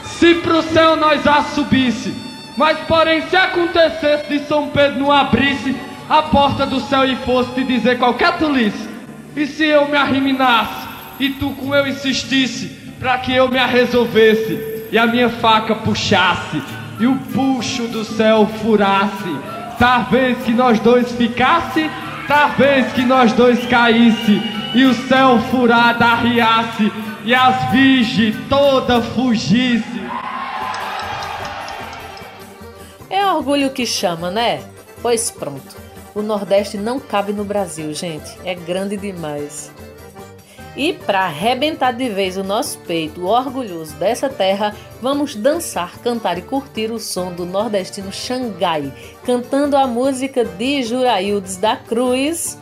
Se 0.05 0.35
pro 0.35 0.61
céu 0.61 0.95
nós 0.95 1.27
a 1.27 1.43
subisse, 1.43 2.13
mas 2.55 2.77
porém 2.81 3.23
se 3.31 3.35
acontecesse 3.35 4.29
de 4.29 4.41
São 4.41 4.69
Pedro 4.69 5.01
não 5.01 5.11
abrisse 5.11 5.75
a 6.07 6.23
porta 6.25 6.67
do 6.67 6.81
céu 6.81 7.07
e 7.07 7.17
fosse 7.17 7.53
te 7.53 7.65
dizer 7.65 7.99
qualquer 7.99 8.37
tolice, 8.37 8.87
e 9.35 9.47
se 9.47 9.65
eu 9.65 9.89
me 9.89 9.97
arriminasse 9.97 10.87
e 11.19 11.31
tu 11.31 11.53
com 11.53 11.75
eu 11.75 11.87
insistisse 11.87 12.67
para 13.01 13.17
que 13.17 13.33
eu 13.33 13.51
me 13.51 13.59
resolvesse 13.59 14.87
e 14.93 14.99
a 14.99 15.07
minha 15.07 15.31
faca 15.31 15.75
puxasse 15.77 16.63
e 17.01 17.07
o 17.07 17.17
puxo 17.33 17.85
do 17.85 18.05
céu 18.05 18.47
furasse, 18.61 19.35
talvez 19.79 20.37
que 20.45 20.53
nós 20.53 20.79
dois 20.79 21.11
ficasse, 21.13 21.91
talvez 22.27 22.93
que 22.93 23.03
nós 23.03 23.33
dois 23.33 23.65
caísse 23.67 24.41
e 24.75 24.85
o 24.85 24.95
céu 25.09 25.39
furado 25.51 26.03
arriasse 26.03 26.93
e 27.25 27.35
as 27.35 27.71
virgens 27.71 28.37
toda 28.49 29.01
fugisse. 29.01 30.01
É 33.09 33.25
orgulho 33.27 33.71
que 33.71 33.87
chama, 33.87 34.31
né? 34.31 34.63
Pois 35.03 35.31
pronto. 35.31 35.77
O 36.15 36.23
Nordeste 36.23 36.77
não 36.77 36.99
cabe 36.99 37.33
no 37.33 37.45
Brasil, 37.45 37.93
gente. 37.93 38.39
É 38.45 38.55
grande 38.55 38.97
demais. 38.97 39.71
E 40.77 40.93
para 40.93 41.21
arrebentar 41.21 41.93
de 41.93 42.09
vez 42.11 42.37
o 42.37 42.45
nosso 42.45 42.79
peito 42.81 43.27
orgulhoso 43.27 43.95
dessa 43.95 44.29
terra, 44.29 44.77
vamos 45.01 45.35
dançar, 45.35 45.99
cantar 46.01 46.37
e 46.37 46.43
curtir 46.43 46.91
o 46.91 47.01
som 47.01 47.33
do 47.33 47.47
nordestino 47.47 48.13
Xangai, 48.13 48.93
cantando 49.25 49.77
a 49.77 49.87
música 49.87 50.45
de 50.45 50.83
Juraildes 50.83 51.57
da 51.57 51.77
Cruz. 51.77 52.59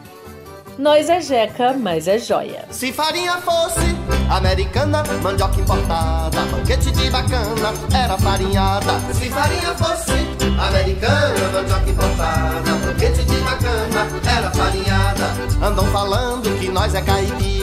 Nós 0.79 1.09
é 1.09 1.21
jeca, 1.21 1.73
mas 1.73 2.09
é 2.09 2.19
joia. 2.19 2.65
Se 2.71 2.93
farinha 2.93 3.35
fosse 3.39 3.95
americana, 4.29 5.05
mandioca 5.23 5.61
importada, 5.61 6.41
banquete 6.51 6.91
de 6.91 7.11
bacana, 7.11 7.73
era 7.95 8.19
farinhada. 8.19 8.93
Se 9.13 9.31
farinha 9.31 9.75
fosse 9.75 10.13
americana, 10.59 11.49
mandioca 11.53 11.91
importada, 11.91 12.73
banquete 12.87 13.25
de 13.25 13.37
bacana, 13.37 14.09
era 14.37 14.51
farinhada. 14.51 15.65
Andam 15.65 15.87
falando 15.93 16.59
que 16.59 16.69
nós 16.69 16.93
é 16.95 17.03
caipira, 17.03 17.54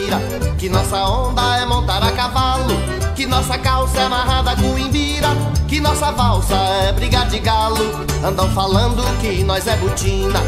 que 0.58 0.68
nossa 0.68 1.04
onda 1.04 1.56
é 1.58 1.66
montar 1.66 2.02
a 2.02 2.12
cavalo, 2.12 2.74
que 3.14 3.26
nossa 3.26 3.58
calça 3.58 3.98
é 3.98 4.04
amarrada 4.04 4.56
com 4.56 4.78
imbira, 4.78 5.28
que 5.68 5.80
nossa 5.80 6.10
valsa 6.12 6.54
é 6.54 6.92
briga 6.92 7.24
de 7.26 7.38
galo. 7.38 7.78
Andam 8.24 8.48
falando 8.50 9.02
que 9.20 9.42
nós 9.44 9.66
é 9.66 9.76
butina, 9.76 10.40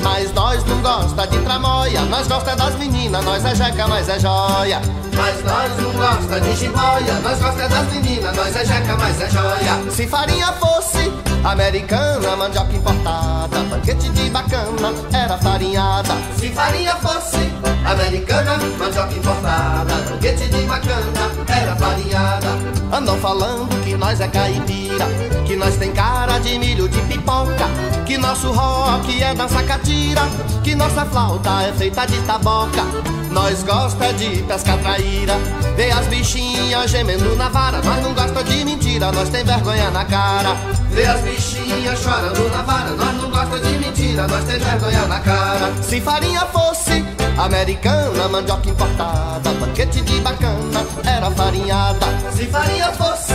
mas 0.00 0.32
nós 0.32 0.64
não 0.64 0.80
gosta 0.80 1.26
de 1.26 1.38
tramóia, 1.38 2.02
nós 2.02 2.26
gosta 2.28 2.54
das 2.54 2.76
meninas, 2.76 3.24
nós 3.24 3.44
é 3.44 3.54
jeca, 3.54 3.86
mas 3.88 4.08
é 4.08 4.18
joia. 4.18 4.80
Mas 5.16 5.44
nós 5.44 5.76
não 5.80 5.92
gosta 5.92 6.40
de 6.40 6.56
jiboia, 6.56 7.14
nós 7.22 7.38
gosta 7.38 7.68
das 7.68 7.92
meninas, 7.92 8.36
nós 8.36 8.56
é 8.56 8.64
jeca, 8.64 8.96
mas 8.96 9.20
é 9.20 9.30
joia. 9.30 9.90
Se 9.90 10.06
farinha 10.08 10.52
fosse 10.54 11.12
americana, 11.44 12.36
mandioca 12.36 12.72
importada, 12.74 13.58
banquete 13.70 14.08
de 14.10 14.30
bacana, 14.30 14.92
era 15.12 15.38
farinhada. 15.38 16.14
Se 16.36 16.50
farinha 16.50 16.96
fosse 16.96 17.52
americana, 17.84 18.58
mandioca 18.78 19.14
importada, 19.14 19.94
banquete 20.10 20.48
de 20.48 20.62
bacana, 20.62 21.30
era 21.48 21.76
farinhada. 21.76 22.48
Andam 22.92 23.18
falando 23.18 23.84
que 23.84 23.96
nós 23.96 24.20
é 24.20 24.28
caipira, 24.28 25.06
que 25.46 25.54
nós 25.56 25.76
tem 25.76 25.92
cara 25.92 26.38
de 26.38 26.58
milho 26.58 26.88
de 26.88 27.00
pipoca, 27.02 27.66
que 28.06 28.18
nosso 28.18 28.50
rock 28.52 29.22
é 29.22 29.34
dança 29.34 29.62
catira, 29.62 30.22
que 30.62 30.74
nossa 30.74 31.04
flauta 31.04 31.62
é 31.62 31.72
feita 31.72 32.06
de 32.06 32.18
taboca. 32.22 33.23
Nós 33.34 33.64
gosta 33.64 34.12
de 34.14 34.42
pescar 34.44 34.78
traíra, 34.78 35.34
vê 35.76 35.90
as 35.90 36.06
bichinhas 36.06 36.88
gemendo 36.88 37.34
na 37.34 37.48
vara. 37.48 37.82
Nós 37.82 38.00
não 38.00 38.14
gosta 38.14 38.44
de 38.44 38.64
mentira, 38.64 39.10
nós 39.10 39.28
tem 39.28 39.44
vergonha 39.44 39.90
na 39.90 40.04
cara. 40.04 40.54
Vê 40.92 41.04
as 41.04 41.20
bichinhas 41.20 41.98
chorando 41.98 42.48
na 42.48 42.62
vara, 42.62 42.90
nós 42.90 43.14
não 43.16 43.28
gosta 43.28 43.58
de 43.58 43.76
mentira, 43.76 44.28
nós 44.28 44.44
tem 44.44 44.58
vergonha 44.60 45.06
na 45.06 45.18
cara. 45.18 45.72
Se 45.82 46.00
farinha 46.00 46.46
fosse 46.46 47.04
americana, 47.36 48.28
mandioca 48.28 48.70
importada, 48.70 49.50
banquete 49.60 50.00
de 50.02 50.20
bacana, 50.20 50.86
era 51.04 51.28
farinhada. 51.32 52.06
Se 52.36 52.46
farinha 52.46 52.92
fosse 52.92 53.34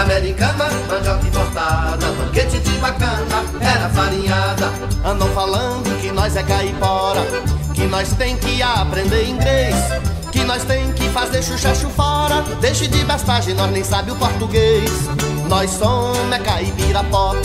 americana, 0.00 0.70
mandioca 0.88 1.26
importada, 1.26 2.06
banquete 2.06 2.58
de 2.60 2.70
bacana, 2.78 3.44
era 3.60 3.88
farinhada. 3.90 4.72
Andam 5.04 5.28
falando 5.28 6.00
que 6.00 6.10
nós 6.12 6.36
é 6.36 6.42
caipora, 6.42 7.22
que 7.74 7.86
nós 7.86 8.12
tem 8.12 8.36
que 8.36 8.62
aprender 8.62 9.28
inglês. 9.28 9.74
Que 10.30 10.44
nós 10.44 10.62
tem 10.64 10.92
que 10.92 11.08
fazer 11.08 11.42
chuchacho 11.42 11.88
fora 11.88 12.44
Deixe 12.60 12.86
de 12.86 13.02
bestagem, 13.02 13.54
nós 13.54 13.70
nem 13.70 13.82
sabe 13.82 14.10
o 14.10 14.14
português 14.14 14.90
Nós 15.48 15.70
somos 15.70 16.30
é 16.30 16.38
caipira 16.38 17.02
pop 17.04 17.38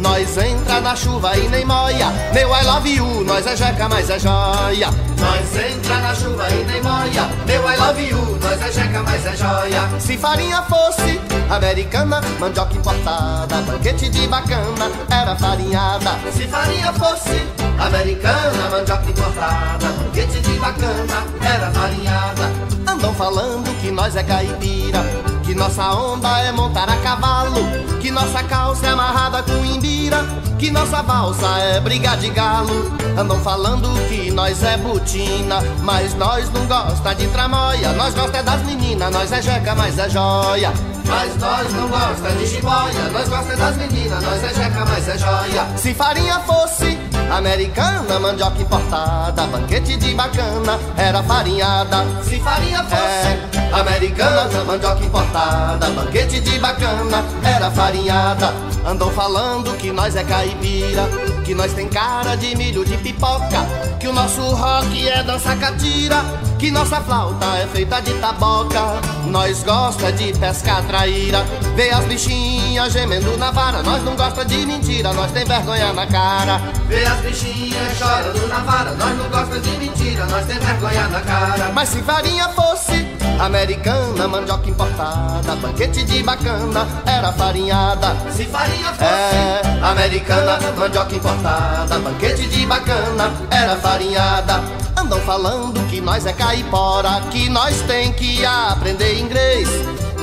Nós 0.00 0.36
entra 0.36 0.80
na 0.80 0.94
chuva 0.94 1.36
e 1.36 1.48
nem 1.48 1.64
moia. 1.64 2.10
Meu 2.32 2.54
I 2.54 2.62
love 2.64 2.88
you, 2.88 3.24
nós 3.24 3.46
é 3.46 3.56
jeca, 3.56 3.88
mas 3.88 4.10
é 4.10 4.18
joia. 4.18 4.90
Nós 5.18 5.56
entra 5.56 5.96
na 6.00 6.14
chuva 6.14 6.48
e 6.50 6.64
nem 6.64 6.82
moia. 6.82 7.28
Meu 7.46 7.70
I 7.70 7.76
love 7.76 8.02
you, 8.02 8.38
nós 8.40 8.60
é 8.62 8.72
jeca, 8.72 9.02
mas 9.02 9.24
é 9.24 9.36
joia. 9.36 9.88
Se 9.98 10.18
farinha 10.18 10.62
fosse 10.62 11.20
americana 11.48 12.20
Mandioca 12.38 12.74
importada, 12.74 13.56
banquete 13.62 14.08
de 14.08 14.26
bacana 14.26 14.90
Era 15.10 15.36
farinhada. 15.36 16.18
Se 16.32 16.46
farinha 16.46 16.92
fosse 16.92 17.42
americana 17.78 18.70
Mandioca 18.70 19.10
importada, 19.10 19.86
banquete 19.86 20.40
de 20.40 20.58
bacana 20.58 21.26
Era 21.40 21.70
farinhada. 21.70 22.52
Andam 22.86 23.14
falando 23.14 23.80
que 23.80 23.90
nós 23.90 24.14
é 24.16 24.22
caipira 24.22 25.04
Que 25.46 25.54
nossa 25.54 25.92
onda 25.94 26.40
é 26.40 26.50
montar 26.50 26.88
a 26.88 26.96
cavalo 26.96 27.60
Que 28.00 28.10
nossa 28.10 28.42
calça 28.42 28.84
é 28.84 28.90
amarrada 28.90 29.44
com 29.44 29.64
imbira 29.64 30.18
Que 30.58 30.72
nossa 30.72 31.02
valsa 31.02 31.46
é 31.58 31.78
briga 31.78 32.16
de 32.16 32.30
galo. 32.30 32.92
Andam 33.16 33.38
falando 33.38 33.88
que 34.08 34.32
nós 34.32 34.60
é 34.64 34.76
butina 34.76 35.62
Mas 35.84 36.14
nós 36.14 36.50
não 36.50 36.66
gosta 36.66 37.14
de 37.14 37.28
tramóia. 37.28 37.92
Nós 37.92 38.12
gosta 38.12 38.38
é 38.38 38.42
das 38.42 38.60
meninas, 38.62 39.12
nós 39.12 39.30
é 39.30 39.40
jeca, 39.40 39.72
mas 39.76 39.96
é 39.96 40.10
joia. 40.10 40.72
Mas 41.06 41.36
nós 41.36 41.72
não 41.74 41.88
gosta 41.88 42.28
de 42.32 42.46
jiboia 42.46 43.08
Nós 43.12 43.28
gosta 43.28 43.52
é 43.52 43.56
das 43.56 43.76
meninas, 43.76 44.24
nós 44.24 44.42
é 44.42 44.52
jeca, 44.52 44.84
mas 44.84 45.08
é 45.08 45.16
joia. 45.16 45.66
Se 45.76 45.94
farinha 45.94 46.40
fosse 46.40 46.98
americana, 47.30 48.18
mandioca 48.18 48.60
importada, 48.60 49.46
banquete 49.46 49.96
de 49.96 50.14
bacana, 50.14 50.78
era 50.96 51.22
farinhada. 51.22 52.04
Se 52.22 52.38
farinha 52.40 52.82
fosse 52.84 52.96
é, 52.96 53.70
americana, 53.72 54.64
mandioca 54.64 55.04
importada, 55.04 55.90
banquete 55.90 56.40
de 56.40 56.58
bacana, 56.58 57.24
era 57.44 57.70
farinhada. 57.70 58.52
Andam 58.86 59.10
falando 59.10 59.76
que 59.76 59.90
nós 59.90 60.14
é 60.14 60.22
caipira, 60.22 61.08
que 61.44 61.54
nós 61.54 61.72
tem 61.72 61.88
cara 61.88 62.36
de 62.36 62.56
milho 62.56 62.84
de 62.84 62.96
pipoca, 62.98 63.66
que 63.98 64.06
o 64.06 64.12
nosso 64.12 64.42
rock 64.42 65.08
é 65.08 65.22
dança 65.22 65.56
catira, 65.56 66.24
que 66.58 66.70
nossa 66.70 67.00
flauta 67.00 67.44
é 67.58 67.66
feita 67.66 68.00
de 68.00 68.14
taboca. 68.14 69.00
Nós 69.26 69.62
gosta 69.62 70.12
de 70.12 70.32
pescar 70.38 70.82
traíra, 70.84 71.44
vê 71.74 71.90
as 71.90 72.04
bichinhas 72.04 72.92
gemendo 72.92 73.36
na 73.36 73.50
vara. 73.50 73.82
Nós 73.82 74.02
não 74.02 74.16
gosta 74.16 74.44
de 74.44 74.64
mentira, 74.64 75.12
nós 75.12 75.30
tem 75.32 75.44
vergonha 75.44 75.92
na 75.92 76.06
cara. 76.06 76.60
Vê 76.88 77.04
as 77.04 77.18
bichinhas 77.20 77.98
chorando 77.98 78.48
na 78.48 78.58
vara, 78.60 78.92
nós 78.92 79.18
não 79.18 79.28
gosta 79.28 79.60
de 79.60 79.70
mentira, 79.70 80.24
nós 80.26 80.46
tem 80.46 80.58
vergonha 80.58 81.08
na 81.08 81.20
cara. 81.20 81.70
Mas 81.74 81.88
se 81.90 82.02
farinha 82.02 82.48
fosse 82.50 83.06
americana, 83.38 84.28
mandioca 84.28 84.70
importada, 84.70 85.56
banquete 85.56 86.04
de 86.04 86.22
bacana, 86.22 86.86
era 87.04 87.32
farinhada. 87.32 88.16
Se 88.30 88.44
farinha 88.46 88.92
fosse 88.94 89.04
é, 89.04 89.60
americana, 89.82 90.58
mandioca 90.78 91.14
importada, 91.14 91.98
banquete 91.98 92.46
de 92.46 92.64
bacana, 92.64 93.32
era 93.50 93.76
farinhada. 93.76 94.85
Andam 94.98 95.20
falando 95.20 95.86
que 95.88 96.00
nós 96.00 96.24
é 96.24 96.32
caipora, 96.32 97.20
que 97.30 97.48
nós 97.48 97.80
tem 97.82 98.12
que 98.12 98.44
aprender 98.44 99.18
inglês, 99.18 99.68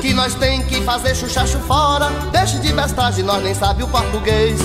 que 0.02 0.14
nós 0.14 0.34
tem 0.34 0.64
que 0.64 0.82
fazer 0.82 1.16
chuchacho 1.16 1.60
fora. 1.60 2.10
Deixe 2.32 2.58
de 2.60 2.74
bestagem, 2.74 3.24
nós 3.24 3.44
nem 3.44 3.54
sabe 3.54 3.84
o 3.84 3.88
português. 3.88 4.60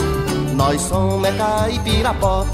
Nós 0.54 0.80
somos 0.80 1.28
é 1.28 1.32
caipira 1.32 2.14
pop, 2.14 2.48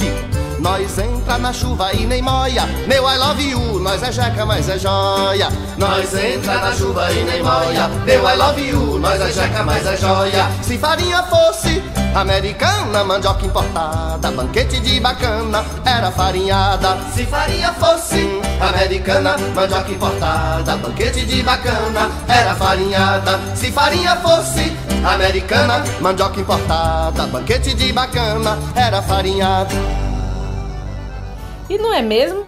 nós 0.59 0.98
entra 0.98 1.38
na 1.38 1.52
chuva 1.52 1.92
e 1.92 2.07
nem 2.07 2.22
moia. 2.22 2.66
Meu 2.88 3.07
I 3.07 3.18
love 3.18 3.42
you, 3.42 3.78
nós 3.80 4.02
é 4.02 4.11
jeca, 4.11 4.46
mas 4.46 4.66
é 4.68 4.78
joia. 4.78 5.48
Nós 5.76 6.14
entra 6.14 6.55
na 6.55 6.72
chuva 6.72 7.12
e 7.12 7.22
nem 7.22 7.42
moia. 7.42 7.88
Meu 8.05 8.28
I 8.28 8.36
love 8.36 8.61
you, 8.61 8.98
nós 8.98 9.20
é 9.20 9.30
jeca, 9.30 9.62
mas 9.62 9.86
é 9.86 9.96
joia. 9.96 10.50
Se 10.62 10.78
farinha 10.78 11.22
fosse 11.24 11.82
Americana, 12.15 13.03
mandioca 13.03 13.45
importada, 13.45 14.31
banquete 14.31 14.79
de 14.79 15.01
bacana, 15.01 15.65
era 15.85 16.12
farinhada. 16.12 16.97
Se 17.12 17.27
farinha 17.27 17.73
fosse 17.73 18.41
americana, 18.61 19.37
mandioca 19.53 19.91
importada, 19.91 20.77
banquete 20.77 21.27
de 21.27 21.43
bacana, 21.43 22.09
era 22.29 22.55
farinhada. 22.55 23.41
Se 23.57 23.73
farinha 23.73 24.15
fosse 24.19 24.73
americana, 25.05 25.83
mandioca 26.01 26.41
importada, 26.41 27.27
banquete 27.27 27.75
de 27.75 27.93
bacana, 27.93 28.57
era 28.77 29.03
farinhada. 29.03 29.75
E 31.69 31.77
não 31.77 31.93
é 31.93 32.01
mesmo? 32.01 32.47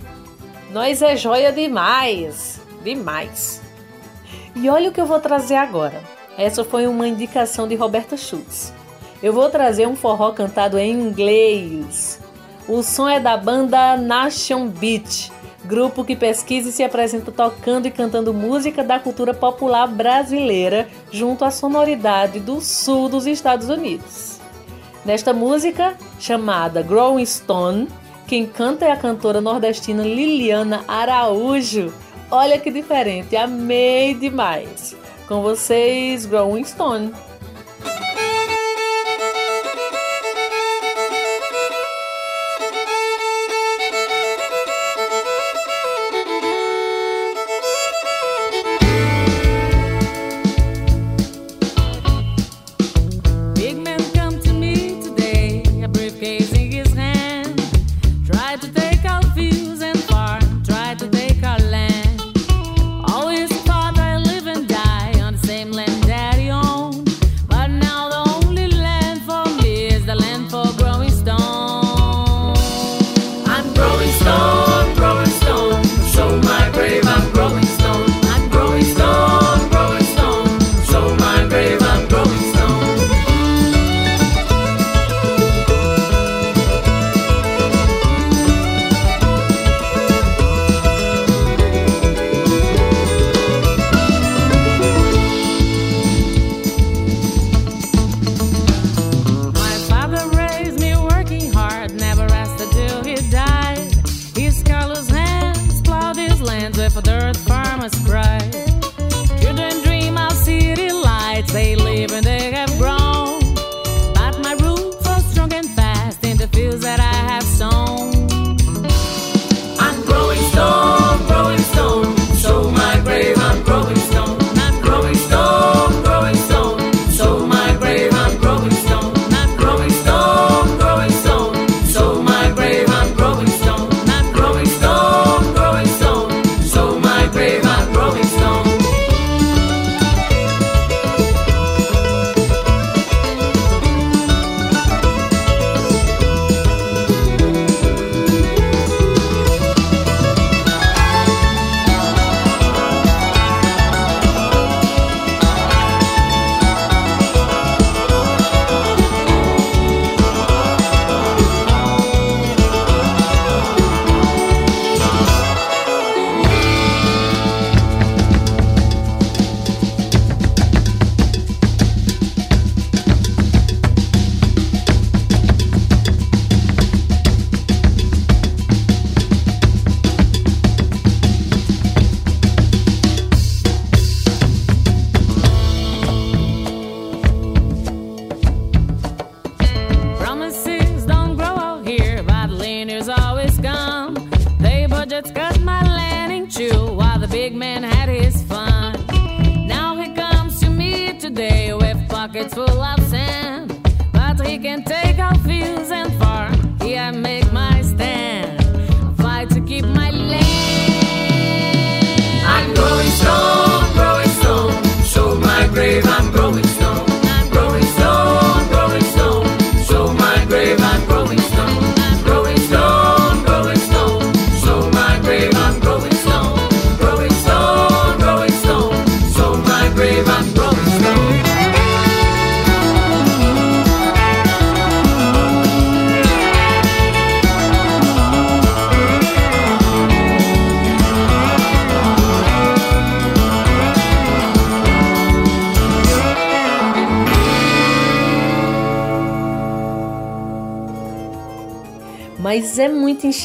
Nós 0.71 1.03
é 1.03 1.17
joia 1.17 1.51
demais, 1.51 2.61
demais. 2.85 3.61
E 4.55 4.71
olha 4.71 4.91
o 4.91 4.93
que 4.93 5.01
eu 5.01 5.07
vou 5.07 5.19
trazer 5.19 5.57
agora. 5.57 6.01
Essa 6.39 6.65
foi 6.65 6.87
uma 6.87 7.09
indicação 7.09 7.67
de 7.67 7.75
Roberta 7.75 8.17
Schultz. 8.17 8.76
Eu 9.23 9.33
vou 9.33 9.49
trazer 9.49 9.87
um 9.89 9.97
forró 9.97 10.33
cantado 10.33 10.79
em 10.79 10.93
inglês. 10.93 12.21
O 12.69 12.83
som 12.83 13.09
é 13.09 13.19
da 13.19 13.37
banda 13.37 13.97
Nation 13.97 14.69
Beat, 14.69 15.31
grupo 15.65 16.05
que 16.05 16.15
pesquisa 16.15 16.69
e 16.69 16.73
se 16.73 16.83
apresenta 16.83 17.33
tocando 17.33 17.87
e 17.87 17.91
cantando 17.91 18.35
música 18.35 18.85
da 18.85 18.99
cultura 18.99 19.33
popular 19.33 19.87
brasileira 19.87 20.89
junto 21.11 21.45
à 21.45 21.51
sonoridade 21.51 22.41
do 22.41 22.61
sul 22.61 23.09
dos 23.09 23.27
Estados 23.27 23.69
Unidos. 23.69 24.39
Nesta 25.05 25.33
música, 25.33 25.97
chamada 26.19 26.83
Growing 26.83 27.25
Stone, 27.25 27.89
quem 28.27 28.45
canta 28.45 28.85
é 28.85 28.91
a 28.91 28.97
cantora 28.97 29.41
nordestina 29.41 30.03
Liliana 30.03 30.85
Araújo. 30.89 31.95
Olha 32.31 32.59
que 32.59 32.71
diferente, 32.71 33.37
amei 33.37 34.15
demais! 34.15 34.97
Com 35.29 35.43
vocês, 35.43 36.27
Growing 36.27 36.65
Stone. 36.65 37.13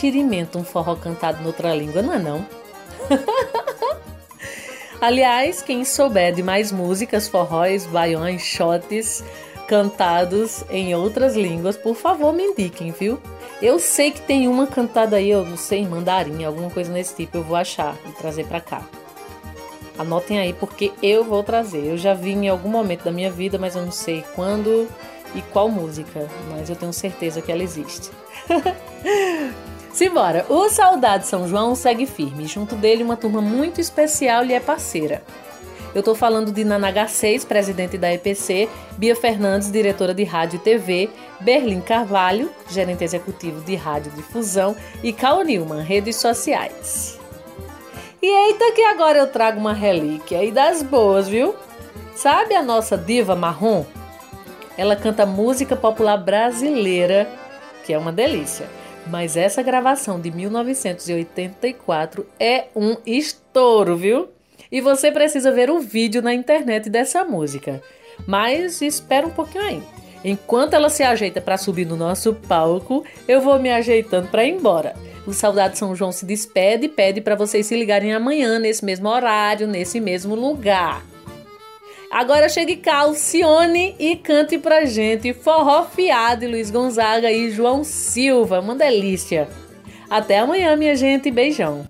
enxerimento 0.01 0.57
um 0.57 0.63
forró 0.63 0.95
cantado 0.95 1.43
noutra 1.43 1.75
língua, 1.75 2.01
não 2.01 2.13
é 2.13 2.17
não? 2.17 2.45
Aliás, 4.99 5.61
quem 5.61 5.85
souber 5.85 6.33
de 6.33 6.41
mais 6.41 6.71
músicas, 6.71 7.27
forróis, 7.27 7.85
baiões, 7.85 8.41
shotes 8.41 9.23
cantados 9.67 10.63
em 10.69 10.95
outras 10.95 11.35
línguas, 11.35 11.77
por 11.77 11.95
favor 11.95 12.33
me 12.33 12.43
indiquem, 12.43 12.91
viu? 12.91 13.19
Eu 13.61 13.79
sei 13.79 14.11
que 14.11 14.21
tem 14.21 14.47
uma 14.47 14.65
cantada 14.65 15.17
aí, 15.17 15.29
eu 15.29 15.45
não 15.45 15.55
sei, 15.55 15.79
em 15.79 15.87
mandarim, 15.87 16.43
alguma 16.43 16.69
coisa 16.69 16.91
nesse 16.91 17.15
tipo, 17.15 17.37
eu 17.37 17.43
vou 17.43 17.55
achar 17.55 17.95
e 18.07 18.11
trazer 18.13 18.45
para 18.47 18.59
cá. 18.59 18.83
Anotem 19.97 20.39
aí 20.39 20.53
porque 20.53 20.91
eu 21.01 21.23
vou 21.23 21.43
trazer. 21.43 21.85
Eu 21.85 21.97
já 21.97 22.13
vi 22.13 22.31
em 22.31 22.49
algum 22.49 22.69
momento 22.69 23.03
da 23.03 23.11
minha 23.11 23.29
vida, 23.29 23.59
mas 23.59 23.75
eu 23.75 23.83
não 23.83 23.91
sei 23.91 24.23
quando 24.35 24.87
e 25.35 25.41
qual 25.43 25.69
música, 25.69 26.27
mas 26.49 26.69
eu 26.69 26.75
tenho 26.75 26.91
certeza 26.91 27.41
que 27.41 27.51
ela 27.51 27.61
existe. 27.61 28.09
Simbora! 29.93 30.45
O 30.47 30.69
Saudade 30.69 31.27
São 31.27 31.47
João 31.47 31.75
segue 31.75 32.05
firme. 32.05 32.47
Junto 32.47 32.75
dele, 32.75 33.03
uma 33.03 33.17
turma 33.17 33.41
muito 33.41 33.81
especial 33.81 34.43
lhe 34.43 34.53
é 34.53 34.59
parceira. 34.59 35.21
Eu 35.93 36.01
tô 36.01 36.15
falando 36.15 36.53
de 36.53 36.63
Nanaga 36.63 37.05
6, 37.05 37.43
presidente 37.43 37.97
da 37.97 38.13
EPC, 38.13 38.69
Bia 38.97 39.13
Fernandes, 39.13 39.69
diretora 39.69 40.13
de 40.13 40.23
rádio 40.23 40.55
e 40.55 40.59
TV, 40.59 41.09
Berlim 41.41 41.81
Carvalho, 41.81 42.49
gerente 42.69 43.03
executivo 43.03 43.59
de 43.61 43.75
rádio 43.75 44.13
difusão, 44.13 44.73
e 45.03 45.11
Cal 45.11 45.43
Newman, 45.43 45.83
redes 45.83 46.15
sociais. 46.15 47.19
E 48.21 48.27
eita 48.27 48.71
que 48.71 48.83
agora 48.83 49.17
eu 49.17 49.27
trago 49.27 49.59
uma 49.59 49.73
relíquia 49.73 50.39
aí 50.39 50.51
das 50.51 50.81
boas, 50.81 51.27
viu? 51.27 51.53
Sabe 52.15 52.55
a 52.55 52.63
nossa 52.63 52.97
diva 52.97 53.35
marrom? 53.35 53.83
Ela 54.77 54.95
canta 54.95 55.25
música 55.25 55.75
popular 55.75 56.17
brasileira, 56.17 57.27
que 57.83 57.91
é 57.91 57.97
uma 57.97 58.13
delícia. 58.13 58.80
Mas 59.11 59.35
essa 59.35 59.61
gravação 59.61 60.21
de 60.21 60.31
1984 60.31 62.25
é 62.39 62.67
um 62.73 62.95
estouro, 63.05 63.97
viu? 63.97 64.29
E 64.71 64.79
você 64.79 65.11
precisa 65.11 65.51
ver 65.51 65.69
o 65.69 65.81
vídeo 65.81 66.21
na 66.21 66.33
internet 66.33 66.89
dessa 66.89 67.25
música. 67.25 67.83
Mas 68.25 68.81
espera 68.81 69.27
um 69.27 69.31
pouquinho 69.31 69.65
aí. 69.65 69.83
Enquanto 70.23 70.75
ela 70.75 70.89
se 70.89 71.03
ajeita 71.03 71.41
para 71.41 71.57
subir 71.57 71.85
no 71.85 71.97
nosso 71.97 72.33
palco, 72.33 73.03
eu 73.27 73.41
vou 73.41 73.59
me 73.59 73.69
ajeitando 73.69 74.29
para 74.29 74.45
ir 74.45 74.51
embora. 74.51 74.93
O 75.27 75.33
Saudade 75.33 75.77
São 75.77 75.93
João 75.93 76.13
se 76.13 76.25
despede 76.25 76.85
e 76.85 76.89
pede 76.89 77.19
para 77.19 77.35
vocês 77.35 77.65
se 77.65 77.75
ligarem 77.75 78.13
amanhã, 78.13 78.59
nesse 78.59 78.85
mesmo 78.85 79.09
horário, 79.09 79.67
nesse 79.67 79.99
mesmo 79.99 80.35
lugar. 80.35 81.03
Agora 82.11 82.49
chegue 82.49 82.75
cá, 82.75 82.99
Alcione, 82.99 83.95
e 83.97 84.17
cante 84.17 84.57
pra 84.57 84.83
gente 84.83 85.33
Forró 85.33 85.85
Fiado, 85.85 86.45
Luiz 86.45 86.69
Gonzaga 86.69 87.31
e 87.31 87.49
João 87.51 87.85
Silva. 87.85 88.59
Uma 88.59 88.75
delícia. 88.75 89.47
Até 90.09 90.39
amanhã, 90.39 90.75
minha 90.75 90.95
gente. 90.95 91.31
Beijão. 91.31 91.87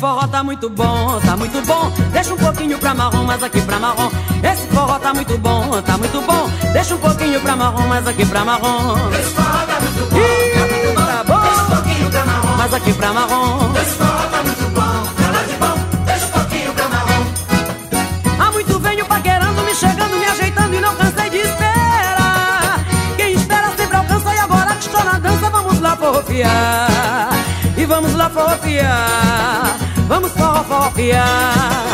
Forró 0.00 0.26
tá 0.26 0.42
muito 0.42 0.70
bom, 0.70 1.20
tá 1.20 1.36
muito 1.36 1.60
bom. 1.66 1.90
Deixa 2.10 2.32
um 2.32 2.36
pouquinho 2.38 2.78
pra 2.78 2.94
marrom, 2.94 3.22
mas 3.24 3.42
aqui 3.42 3.60
pra 3.60 3.78
marrom. 3.78 4.10
Esse 4.42 4.66
forró 4.68 4.98
tá 4.98 5.12
muito 5.12 5.36
bom, 5.36 5.82
tá 5.82 5.98
muito 5.98 6.22
bom. 6.22 6.48
Deixa 6.72 6.94
um 6.94 6.98
pouquinho 6.98 7.38
pra 7.42 7.54
marrom, 7.54 7.86
mas 7.86 8.08
aqui 8.08 8.24
pra 8.24 8.42
marrom. 8.42 8.94
Aqui 12.80 12.92
pra 12.94 13.12
marrom. 13.12 13.72
Esse 13.76 13.94
forró 13.96 14.26
tá 14.30 14.42
muito 14.42 14.66
bom, 14.74 15.22
nada 15.22 15.46
de 15.46 15.54
bom. 15.54 16.04
Deixa 16.04 16.26
um 16.26 16.30
pouquinho 16.30 16.72
pra 16.72 16.88
marrom. 16.88 17.24
Há 18.38 18.52
muito 18.52 18.78
venho 18.80 19.06
paquerando, 19.06 19.62
me 19.62 19.74
chegando, 19.74 20.16
me 20.16 20.26
ajeitando 20.26 20.74
e 20.74 20.80
não 20.80 20.94
cansei 20.96 21.30
de 21.30 21.36
esperar. 21.38 22.84
Quem 23.16 23.32
espera 23.34 23.72
sempre 23.76 23.96
alcança 23.96 24.34
e 24.34 24.38
agora 24.38 24.74
que 24.74 24.86
estou 24.86 25.04
na 25.04 25.18
dança, 25.18 25.50
vamos 25.50 25.80
lá 25.80 25.96
forrofiar. 25.96 27.30
E 27.76 27.86
vamos 27.86 28.14
lá 28.14 28.30
forrofiar, 28.30 29.76
vamos 30.08 30.32
forrofiar. 30.32 31.86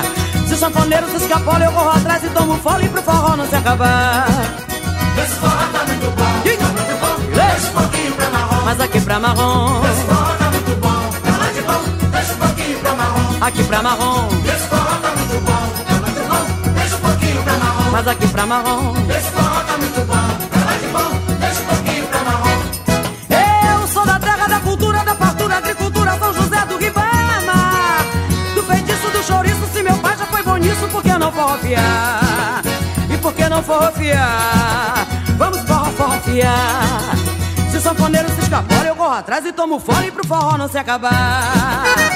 Se 0.47 0.55
o 0.55 0.57
sanfoneiro 0.57 1.09
se 1.11 1.17
escapola, 1.17 1.65
eu 1.65 1.73
corro 1.73 1.91
atrás 1.91 2.23
e 2.25 2.29
tomo 2.31 2.57
fole 2.59 2.89
pro 2.89 3.03
forró 3.03 3.37
não 3.37 3.47
se 3.47 3.55
acabar. 3.57 4.27
Esse 5.19 5.35
forró 5.37 5.67
tá 5.73 5.85
muito 5.87 6.11
bom, 6.11 6.25
tá 6.59 6.69
muito 6.69 7.01
bom. 7.01 7.35
Deixa 7.35 7.69
um 7.69 7.73
pouquinho 7.73 8.13
pra 8.13 8.31
marrom, 8.31 8.65
mas 8.65 8.81
aqui 8.81 9.01
pra 9.01 9.19
marrom. 9.19 9.83
Aqui 13.41 13.65
pra 13.65 13.83
marrom. 13.83 14.29
Esse 14.45 14.69
forró 14.69 14.97
tá 15.03 15.11
muito 15.17 15.41
bom, 15.41 15.69
tá 15.87 15.95
muito 15.95 16.29
bom. 16.29 16.73
Deixa 16.73 16.97
um 16.97 17.01
pouquinho 17.01 17.43
pra 17.43 17.53
marrom, 17.55 17.91
mas 17.91 18.09
aqui 18.09 18.29
pra 18.29 18.47
marrom. 18.47 18.95
Esse 19.11 19.31
forró 19.31 19.61
tá 19.61 19.77
muito 19.79 20.01
bom, 20.07 20.29
tá 20.51 20.73
de 20.77 20.87
bom. 20.89 21.37
Deixa 21.39 21.61
um 21.61 21.67
pouquinho 21.67 22.07
pra 22.07 22.21
marrom. 22.21 22.63
Eu 23.81 23.89
sou 23.89 24.07
da 24.07 24.19
terra 24.19 24.47
da 24.47 24.61
cultura, 24.61 25.05
da 25.05 25.15
fartura, 25.15 25.57
agricultura, 25.59 26.19
São 26.19 26.35
José 26.35 26.65
do 26.67 26.77
Ribama. 26.79 27.99
Do 28.55 28.63
feitiço 28.63 29.11
do 29.11 29.23
chouriço, 29.23 29.67
se 29.73 29.83
meu 29.83 29.97
pai 29.99 30.17
já 30.17 30.27
foi 30.27 30.43
bom 30.43 30.57
nisso, 30.57 30.89
por 30.89 31.03
que 31.03 31.13
não 31.19 31.33
forrofiar? 31.33 32.63
E 33.11 33.19
por 33.19 33.33
que 33.33 33.49
não 33.49 33.63
forrofiar? 33.63 35.07
Vamos 35.37 35.61
forró, 35.63 35.85
forrofiar. 35.93 37.17
Se 37.71 37.77
o 37.77 37.81
sanfoneiro 37.81 38.29
se 38.31 38.41
escapola, 38.41 38.87
eu 38.87 38.97
corro 38.97 39.13
atrás 39.13 39.45
e 39.45 39.53
tomo 39.53 39.79
fone 39.79 40.11
pro 40.11 40.27
forró 40.27 40.57
não 40.57 40.69
se 40.69 40.79
acabar. 40.79 42.16